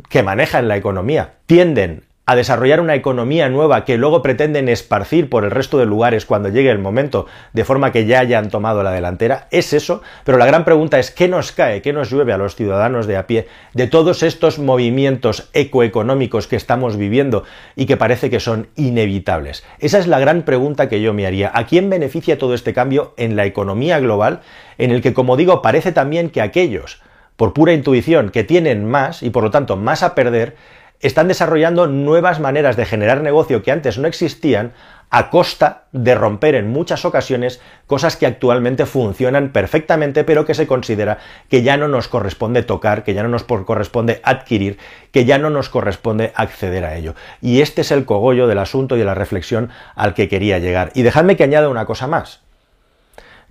que 0.10 0.24
manejan 0.24 0.68
la 0.68 0.75
economía 0.75 1.36
tienden 1.46 2.06
a 2.25 2.36
desarrollar 2.36 2.80
una 2.80 2.96
economía 2.96 3.50
nueva 3.50 3.84
que 3.84 3.98
luego 3.98 4.22
pretenden 4.22 4.70
esparcir 4.70 5.30
por 5.30 5.44
el 5.44 5.51
resto 5.51 5.77
de 5.77 5.86
lugares 5.86 6.25
cuando 6.25 6.48
llegue 6.48 6.70
el 6.70 6.80
momento, 6.80 7.25
de 7.51 7.65
forma 7.65 7.92
que 7.92 8.06
ya 8.06 8.20
hayan 8.20 8.50
tomado 8.50 8.82
la 8.82 8.92
delantera, 8.92 9.48
es 9.51 9.74
eso, 9.74 10.01
pero 10.24 10.38
la 10.38 10.46
gran 10.46 10.63
pregunta 10.63 11.00
es 11.00 11.12
¿qué 11.12 11.27
nos 11.27 11.51
cae, 11.51 11.82
qué 11.82 11.92
nos 11.92 12.10
llueve 12.10 12.32
a 12.32 12.38
los 12.38 12.56
ciudadanos 12.56 13.08
de 13.08 13.18
a 13.18 13.27
pie 13.27 13.48
de 13.74 13.88
todos 13.88 14.24
estos 14.24 14.58
movimientos 14.58 15.50
ecoeconómicos 15.53 16.48
que 16.48 16.56
estamos 16.56 16.96
viviendo 16.96 17.44
y 17.75 17.88
que 17.88 17.98
parece 17.98 18.30
que 18.30 18.39
son 18.39 18.68
inevitables? 18.75 19.65
Esa 19.80 20.00
es 20.00 20.08
la 20.08 20.20
gran 20.20 20.44
pregunta 20.44 20.88
que 20.88 21.01
yo 21.01 21.13
me 21.13 21.27
haría. 21.27 21.51
¿A 21.53 21.65
quién 21.65 21.89
beneficia 21.89 22.38
todo 22.38 22.53
este 22.53 22.74
cambio 22.74 23.13
en 23.18 23.36
la 23.36 23.46
economía 23.46 24.00
global, 24.00 24.42
en 24.77 24.92
el 24.92 25.01
que, 25.01 25.13
como 25.13 25.36
digo, 25.36 25.62
parece 25.62 25.92
también 25.92 26.30
que 26.30 26.42
aquellos, 26.42 27.01
por 27.36 27.53
pura 27.53 27.74
intuición, 27.74 28.30
que 28.30 28.44
tienen 28.44 28.86
más 28.86 29.24
y 29.24 29.30
por 29.30 29.44
lo 29.44 29.51
tanto 29.51 29.75
más 29.75 30.03
a 30.03 30.15
perder, 30.15 30.56
están 31.03 31.27
desarrollando 31.27 31.88
nuevas 31.88 32.39
maneras 32.39 32.75
de 32.75 32.86
generar 32.86 33.22
negocio 33.22 33.62
que 33.62 33.72
antes 33.72 33.98
no 33.98 34.07
existían 34.07 34.74
a 35.10 35.29
costa 35.29 35.83
de 35.91 36.15
romper 36.15 36.55
en 36.55 36.72
muchas 36.72 37.05
ocasiones 37.05 37.62
cosas 37.86 38.17
que 38.17 38.25
actualmente 38.25 38.88
funcionan 38.88 39.51
perfectamente, 39.51 40.24
pero 40.24 40.43
que 40.43 40.55
se 40.55 40.65
considera 40.65 41.19
que 41.50 41.62
ya 41.62 41.77
no 41.77 41.88
nos 41.88 42.07
corresponde 42.07 42.63
tocar, 42.63 43.03
que 43.03 43.13
ya 43.13 43.22
no 43.22 43.29
nos 43.29 43.43
corresponde 43.43 44.22
adquirir, 44.24 44.79
que 45.12 45.25
ya 45.25 45.38
no 45.38 45.51
nos 45.51 45.69
corresponde 45.69 46.31
acceder 46.36 46.83
a 46.83 46.95
ello. 46.95 47.13
Y 47.41 47.62
este 47.62 47.81
es 47.81 47.91
el 47.91 48.05
cogollo 48.05 48.48
del 48.48 48.57
asunto 48.57 48.95
y 48.95 49.00
de 49.00 49.05
la 49.05 49.13
reflexión 49.13 49.69
al 49.93 50.15
que 50.15 50.29
quería 50.29 50.57
llegar. 50.57 50.91
Y 50.95 51.03
dejadme 51.03 51.36
que 51.36 51.43
añada 51.43 51.69
una 51.69 51.86
cosa 51.86 52.07
más. 52.07 52.43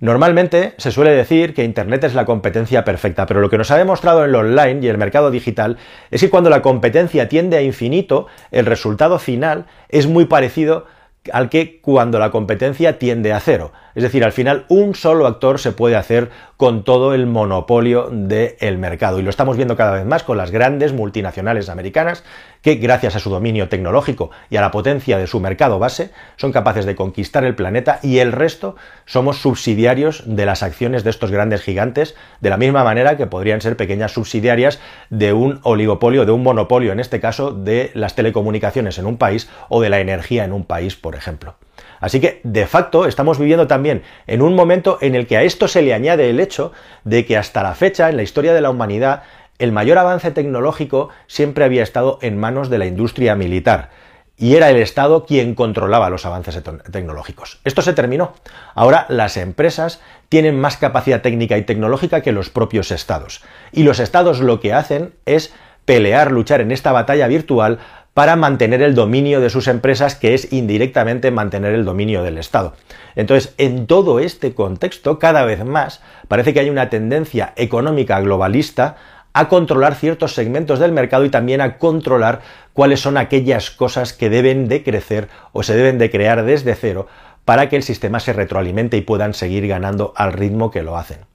Normalmente 0.03 0.73
se 0.79 0.91
suele 0.91 1.11
decir 1.11 1.53
que 1.53 1.63
Internet 1.63 2.03
es 2.03 2.13
la 2.13 2.25
competencia 2.25 2.83
perfecta, 2.83 3.25
pero 3.25 3.39
lo 3.39 3.49
que 3.49 3.57
nos 3.57 3.71
ha 3.71 3.77
demostrado 3.77 4.25
en 4.25 4.31
el 4.31 4.35
online 4.35 4.79
y 4.81 4.89
el 4.89 4.97
mercado 4.97 5.31
digital 5.31 5.77
es 6.11 6.19
que 6.19 6.29
cuando 6.29 6.49
la 6.49 6.61
competencia 6.61 7.29
tiende 7.29 7.55
a 7.55 7.61
infinito, 7.61 8.27
el 8.51 8.65
resultado 8.65 9.17
final 9.17 9.65
es 9.87 10.05
muy 10.07 10.25
parecido 10.25 10.87
al 11.31 11.47
que 11.47 11.79
cuando 11.79 12.19
la 12.19 12.31
competencia 12.31 12.99
tiende 12.99 13.31
a 13.31 13.39
cero. 13.39 13.71
Es 13.95 14.03
decir, 14.03 14.23
al 14.23 14.31
final 14.31 14.65
un 14.69 14.95
solo 14.95 15.27
actor 15.27 15.59
se 15.59 15.71
puede 15.71 15.95
hacer 15.95 16.29
con 16.57 16.83
todo 16.83 17.13
el 17.13 17.25
monopolio 17.25 18.09
del 18.11 18.77
mercado. 18.77 19.19
Y 19.19 19.21
lo 19.21 19.29
estamos 19.29 19.57
viendo 19.57 19.75
cada 19.75 19.91
vez 19.93 20.05
más 20.05 20.23
con 20.23 20.37
las 20.37 20.51
grandes 20.51 20.93
multinacionales 20.93 21.69
americanas 21.69 22.23
que 22.61 22.75
gracias 22.75 23.15
a 23.15 23.19
su 23.19 23.29
dominio 23.29 23.69
tecnológico 23.69 24.31
y 24.49 24.55
a 24.55 24.61
la 24.61 24.71
potencia 24.71 25.17
de 25.17 25.27
su 25.27 25.39
mercado 25.39 25.79
base 25.79 26.11
son 26.37 26.51
capaces 26.51 26.85
de 26.85 26.95
conquistar 26.95 27.43
el 27.43 27.55
planeta 27.55 27.99
y 28.01 28.19
el 28.19 28.31
resto 28.31 28.75
somos 29.05 29.41
subsidiarios 29.41 30.23
de 30.25 30.45
las 30.45 30.63
acciones 30.63 31.03
de 31.03 31.09
estos 31.09 31.31
grandes 31.31 31.61
gigantes 31.61 32.15
de 32.39 32.49
la 32.49 32.57
misma 32.57 32.83
manera 32.83 33.17
que 33.17 33.27
podrían 33.27 33.61
ser 33.61 33.75
pequeñas 33.75 34.13
subsidiarias 34.13 34.79
de 35.09 35.33
un 35.33 35.59
oligopolio, 35.63 36.25
de 36.25 36.31
un 36.31 36.43
monopolio 36.43 36.93
en 36.93 36.99
este 36.99 37.19
caso 37.19 37.51
de 37.51 37.91
las 37.93 38.15
telecomunicaciones 38.15 38.97
en 38.97 39.05
un 39.05 39.17
país 39.17 39.49
o 39.69 39.81
de 39.81 39.89
la 39.89 39.99
energía 39.99 40.45
en 40.45 40.53
un 40.53 40.65
país, 40.65 40.95
por 40.95 41.15
ejemplo. 41.15 41.55
Así 42.03 42.19
que, 42.19 42.41
de 42.43 42.67
facto, 42.67 43.05
estamos 43.05 43.39
viviendo 43.39 43.65
también 43.65 44.03
en 44.27 44.41
un 44.41 44.55
momento 44.55 44.97
en 44.99 45.15
el 45.15 45.25
que 45.25 45.37
a 45.37 45.43
esto 45.43 45.69
se 45.69 45.81
le 45.81 45.93
añade 45.93 46.29
el 46.29 46.41
hecho 46.41 46.73
de 47.05 47.25
que 47.25 47.37
hasta 47.37 47.63
la 47.63 47.75
fecha, 47.75 48.09
en 48.09 48.17
la 48.17 48.23
historia 48.23 48.53
de 48.53 48.59
la 48.59 48.71
humanidad, 48.71 49.23
el 49.57 49.71
mayor 49.71 49.97
avance 49.97 50.29
tecnológico 50.31 51.07
siempre 51.27 51.63
había 51.63 51.81
estado 51.81 52.19
en 52.21 52.37
manos 52.37 52.69
de 52.69 52.77
la 52.77 52.87
industria 52.87 53.35
militar. 53.35 53.89
Y 54.35 54.57
era 54.57 54.69
el 54.69 54.75
Estado 54.75 55.25
quien 55.25 55.55
controlaba 55.55 56.09
los 56.09 56.25
avances 56.25 56.61
tecnológicos. 56.91 57.61
Esto 57.63 57.81
se 57.81 57.93
terminó. 57.93 58.33
Ahora 58.75 59.05
las 59.07 59.37
empresas 59.37 60.01
tienen 60.27 60.59
más 60.59 60.75
capacidad 60.75 61.21
técnica 61.21 61.57
y 61.57 61.61
tecnológica 61.61 62.19
que 62.19 62.33
los 62.33 62.49
propios 62.49 62.91
estados. 62.91 63.45
Y 63.71 63.83
los 63.83 64.01
estados 64.01 64.41
lo 64.41 64.59
que 64.59 64.73
hacen 64.73 65.13
es 65.25 65.53
pelear, 65.85 66.33
luchar 66.33 66.59
en 66.59 66.73
esta 66.73 66.91
batalla 66.91 67.27
virtual 67.27 67.79
para 68.13 68.35
mantener 68.35 68.81
el 68.81 68.93
dominio 68.93 69.41
de 69.41 69.49
sus 69.49 69.67
empresas, 69.67 70.15
que 70.15 70.33
es 70.33 70.53
indirectamente 70.53 71.31
mantener 71.31 71.73
el 71.73 71.85
dominio 71.85 72.23
del 72.23 72.37
Estado. 72.37 72.73
Entonces, 73.15 73.53
en 73.57 73.87
todo 73.87 74.19
este 74.19 74.53
contexto, 74.53 75.19
cada 75.19 75.45
vez 75.45 75.65
más, 75.65 76.01
parece 76.27 76.53
que 76.53 76.59
hay 76.59 76.69
una 76.69 76.89
tendencia 76.89 77.53
económica 77.55 78.19
globalista 78.21 78.97
a 79.33 79.49
controlar 79.49 79.95
ciertos 79.95 80.35
segmentos 80.35 80.77
del 80.77 80.91
mercado 80.91 81.25
y 81.25 81.29
también 81.29 81.59
a 81.59 81.79
controlar 81.79 82.41
cuáles 82.73 82.99
son 82.99 83.17
aquellas 83.17 83.71
cosas 83.71 84.13
que 84.13 84.29
deben 84.29 84.67
de 84.67 84.83
crecer 84.83 85.27
o 85.51 85.63
se 85.63 85.75
deben 85.75 85.97
de 85.97 86.11
crear 86.11 86.45
desde 86.45 86.75
cero 86.75 87.07
para 87.45 87.67
que 87.67 87.75
el 87.75 87.83
sistema 87.83 88.19
se 88.19 88.33
retroalimente 88.33 88.95
y 88.95 89.01
puedan 89.01 89.33
seguir 89.33 89.67
ganando 89.67 90.13
al 90.15 90.33
ritmo 90.33 90.69
que 90.69 90.83
lo 90.83 90.97
hacen. 90.97 91.25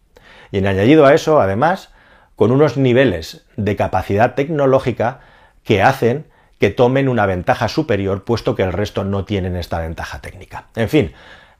Y 0.53 0.59
en 0.59 0.68
añadido 0.68 1.07
a 1.07 1.14
eso, 1.14 1.40
además, 1.40 1.90
con 2.37 2.53
unos 2.53 2.76
niveles 2.76 3.44
de 3.57 3.74
capacidad 3.74 4.35
tecnológica 4.35 5.20
que 5.64 5.83
hacen 5.83 6.26
que 6.59 6.71
tomen 6.71 7.09
una 7.09 7.27
ventaja 7.27 7.68
superior, 7.68 8.25
puesto 8.25 8.55
que 8.55 8.62
el 8.62 8.73
resto 8.73 9.05
no 9.05 9.25
tienen 9.25 9.57
esta 9.57 9.81
ventaja 9.81 10.21
técnica. 10.21 10.66
En 10.75 10.88
fin, 10.88 11.12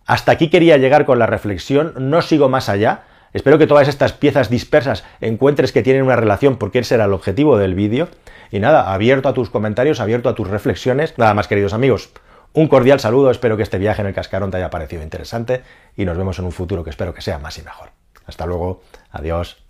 hasta 0.07 0.33
aquí 0.33 0.49
quería 0.49 0.77
llegar 0.77 1.05
con 1.05 1.19
la 1.19 1.27
reflexión, 1.27 1.93
no 1.97 2.23
sigo 2.23 2.49
más 2.49 2.69
allá. 2.69 3.03
Espero 3.33 3.59
que 3.59 3.67
todas 3.67 3.89
estas 3.89 4.13
piezas 4.13 4.49
dispersas 4.49 5.05
encuentres 5.21 5.71
que 5.73 5.83
tienen 5.83 6.03
una 6.03 6.17
relación, 6.17 6.57
porque 6.57 6.81
ese 6.81 6.95
era 6.95 7.05
el 7.05 7.13
objetivo 7.13 7.59
del 7.59 7.75
vídeo. 7.75 8.09
Y 8.51 8.59
nada, 8.59 8.93
abierto 8.93 9.29
a 9.29 9.35
tus 9.35 9.51
comentarios, 9.51 10.01
abierto 10.01 10.29
a 10.29 10.35
tus 10.35 10.49
reflexiones. 10.49 11.17
Nada 11.19 11.35
más, 11.35 11.47
queridos 11.47 11.75
amigos. 11.75 12.11
Un 12.55 12.69
cordial 12.69 12.99
saludo, 12.99 13.31
espero 13.31 13.57
que 13.57 13.63
este 13.63 13.79
viaje 13.79 14.01
en 14.01 14.09
el 14.09 14.15
cascarón 14.15 14.51
te 14.51 14.57
haya 14.57 14.71
parecido 14.71 15.03
interesante 15.03 15.63
y 15.97 16.07
nos 16.07 16.17
vemos 16.17 16.39
en 16.39 16.47
un 16.47 16.53
futuro 16.53 16.83
que 16.83 16.91
espero 16.91 17.13
que 17.13 17.21
sea 17.21 17.39
más 17.39 17.59
y 17.59 17.63
mejor. 17.63 17.91
Hasta 18.27 18.47
luego, 18.47 18.83
adiós. 19.11 19.68